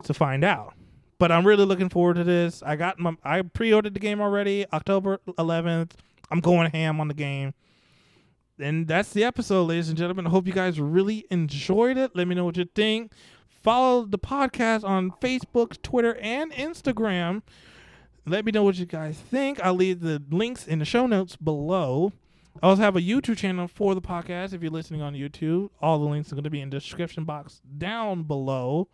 to 0.03 0.13
find 0.13 0.43
out. 0.43 0.73
But 1.17 1.31
I'm 1.31 1.47
really 1.47 1.65
looking 1.65 1.89
forward 1.89 2.15
to 2.15 2.25
this. 2.25 2.61
I 2.63 2.75
got 2.75 2.99
my 2.99 3.15
I 3.23 3.41
pre-ordered 3.41 3.93
the 3.93 3.99
game 3.99 4.19
already, 4.19 4.65
October 4.73 5.19
11th. 5.27 5.91
I'm 6.29 6.41
going 6.41 6.69
ham 6.71 6.99
on 6.99 7.07
the 7.07 7.13
game. 7.13 7.53
And 8.59 8.87
that's 8.87 9.11
the 9.11 9.23
episode, 9.23 9.63
ladies 9.63 9.89
and 9.89 9.97
gentlemen. 9.97 10.27
I 10.27 10.29
hope 10.29 10.47
you 10.47 10.53
guys 10.53 10.79
really 10.79 11.25
enjoyed 11.29 11.97
it. 11.97 12.15
Let 12.15 12.27
me 12.27 12.35
know 12.35 12.45
what 12.45 12.57
you 12.57 12.65
think. 12.73 13.11
Follow 13.65 14.05
the 14.05 14.19
podcast 14.19 14.83
on 14.83 15.09
Facebook, 15.19 15.81
Twitter, 15.81 16.15
and 16.21 16.51
Instagram. 16.51 17.41
Let 18.23 18.45
me 18.45 18.51
know 18.51 18.61
what 18.61 18.75
you 18.75 18.85
guys 18.85 19.17
think. 19.17 19.59
I'll 19.59 19.73
leave 19.73 20.01
the 20.01 20.21
links 20.29 20.67
in 20.67 20.77
the 20.77 20.85
show 20.85 21.07
notes 21.07 21.35
below. 21.35 22.13
I 22.61 22.67
also 22.67 22.83
have 22.83 22.95
a 22.95 23.01
YouTube 23.01 23.37
channel 23.37 23.67
for 23.67 23.95
the 23.95 24.03
podcast. 24.03 24.53
If 24.53 24.61
you're 24.61 24.69
listening 24.69 25.01
on 25.01 25.15
YouTube, 25.15 25.71
all 25.81 25.97
the 25.97 26.05
links 26.05 26.31
are 26.31 26.35
going 26.35 26.43
to 26.43 26.51
be 26.51 26.61
in 26.61 26.69
the 26.69 26.77
description 26.77 27.23
box 27.23 27.63
down 27.75 28.21
below. 28.21 28.87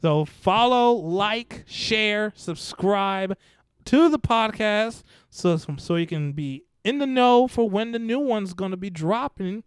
So 0.00 0.24
follow, 0.24 0.92
like, 0.92 1.64
share, 1.66 2.32
subscribe 2.36 3.36
to 3.84 4.08
the 4.08 4.18
podcast 4.18 5.02
so 5.28 5.58
so 5.58 5.96
you 5.96 6.06
can 6.06 6.32
be 6.32 6.64
in 6.84 7.00
the 7.00 7.06
know 7.06 7.48
for 7.48 7.68
when 7.68 7.92
the 7.92 7.98
new 7.98 8.20
one's 8.20 8.54
going 8.54 8.70
to 8.70 8.78
be 8.78 8.88
dropping 8.88 9.62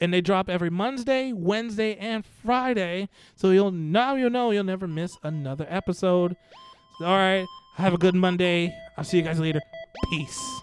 and 0.00 0.12
they 0.12 0.20
drop 0.20 0.48
every 0.48 0.70
Monday, 0.70 1.32
Wednesday, 1.32 1.96
and 1.96 2.24
Friday. 2.24 3.08
So 3.36 3.50
you'll 3.50 3.70
now 3.70 4.14
you'll 4.16 4.30
know 4.30 4.50
you'll 4.50 4.64
never 4.64 4.88
miss 4.88 5.18
another 5.22 5.66
episode. 5.68 6.36
All 7.00 7.06
right, 7.06 7.46
have 7.76 7.94
a 7.94 7.98
good 7.98 8.14
Monday. 8.14 8.74
I'll 8.96 9.04
see 9.04 9.18
you 9.18 9.22
guys 9.22 9.40
later. 9.40 9.60
Peace. 10.10 10.60